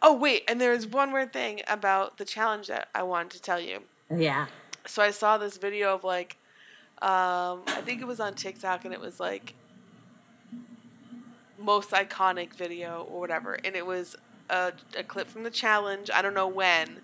[0.00, 3.60] Oh wait, and there's one more thing about the challenge that I wanted to tell
[3.60, 3.80] you.
[4.14, 4.46] Yeah.
[4.86, 6.36] So I saw this video of like,
[7.00, 9.54] um, I think it was on TikTok, and it was like
[11.58, 14.16] most iconic video or whatever, and it was
[14.50, 16.10] a, a clip from the challenge.
[16.12, 17.00] I don't know when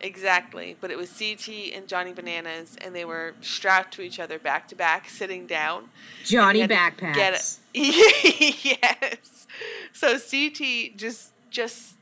[0.00, 4.38] exactly, but it was CT and Johnny Bananas, and they were strapped to each other
[4.38, 5.88] back to back, sitting down.
[6.24, 7.14] Johnny backpacks.
[7.14, 7.58] get it.
[8.82, 9.46] yes.
[9.92, 11.94] So CT just just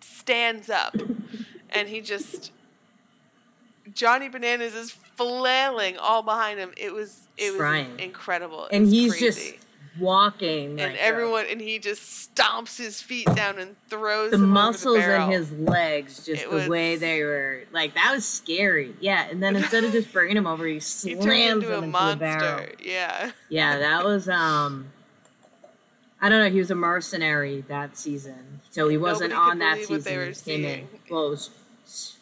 [0.00, 0.94] stands up
[1.70, 2.52] and he just
[3.94, 6.72] Johnny Bananas is flailing all behind him.
[6.76, 8.66] It was it was incredible.
[8.66, 9.26] It and was he's crazy.
[9.26, 9.54] just
[9.98, 10.80] walking.
[10.80, 15.14] and everyone and he just stomps his feet down and throws the them muscles the
[15.22, 18.94] in his legs, just It the way they were like that was scary.
[19.00, 21.78] Yeah, and then instead of just bringing him over, he he slams him into a
[21.82, 22.56] into the barrel.
[22.56, 22.72] monster.
[22.82, 23.30] Yeah.
[23.48, 24.92] Yeah, that was um.
[26.24, 26.50] I don't know.
[26.50, 30.12] He was a mercenary that season, so he wasn't Nobody on that believe what season.
[30.12, 30.70] they were He came in.
[30.70, 30.88] seeing.
[31.10, 31.50] Well, it was,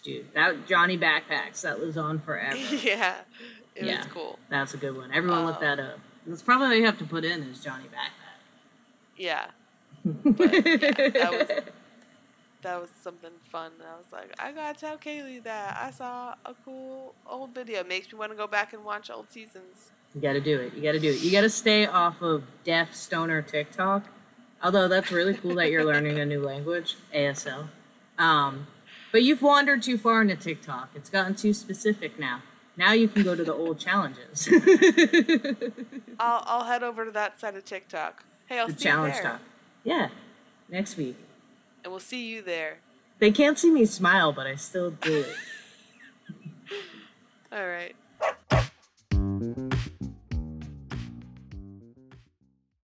[0.02, 2.56] dude, that Johnny Backpacks that was on forever.
[2.82, 3.16] yeah.
[3.74, 3.98] It Yeah.
[3.98, 4.39] was cool.
[4.48, 5.10] That's a good one.
[5.12, 5.98] Everyone look Um, that up.
[6.27, 8.40] That's probably what you have to put in is Johnny Backpack.
[9.16, 9.47] Yeah.
[10.05, 11.64] that was-
[12.62, 13.72] that was something fun.
[13.81, 17.82] I was like, I gotta tell Kaylee that I saw a cool old video.
[17.85, 19.90] Makes me want to go back and watch old seasons.
[20.14, 20.74] You got to do it.
[20.74, 21.20] You got to do it.
[21.20, 24.05] You got to stay off of deaf stoner TikTok.
[24.62, 27.68] Although that's really cool that you're learning a new language, ASL.
[28.18, 28.66] Um,
[29.12, 30.91] but you've wandered too far into TikTok.
[30.95, 32.43] It's gotten too specific now.
[32.77, 34.49] Now you can go to the old challenges.
[36.20, 38.24] I'll I'll head over to that side of TikTok.
[38.47, 39.41] Hey, I'll the see challenge you there, talk.
[39.85, 40.09] Yeah,
[40.69, 41.16] next week.
[41.85, 42.78] and we'll see you there.
[43.19, 45.37] They can't see me smile, but I still do it.
[47.53, 47.95] All right.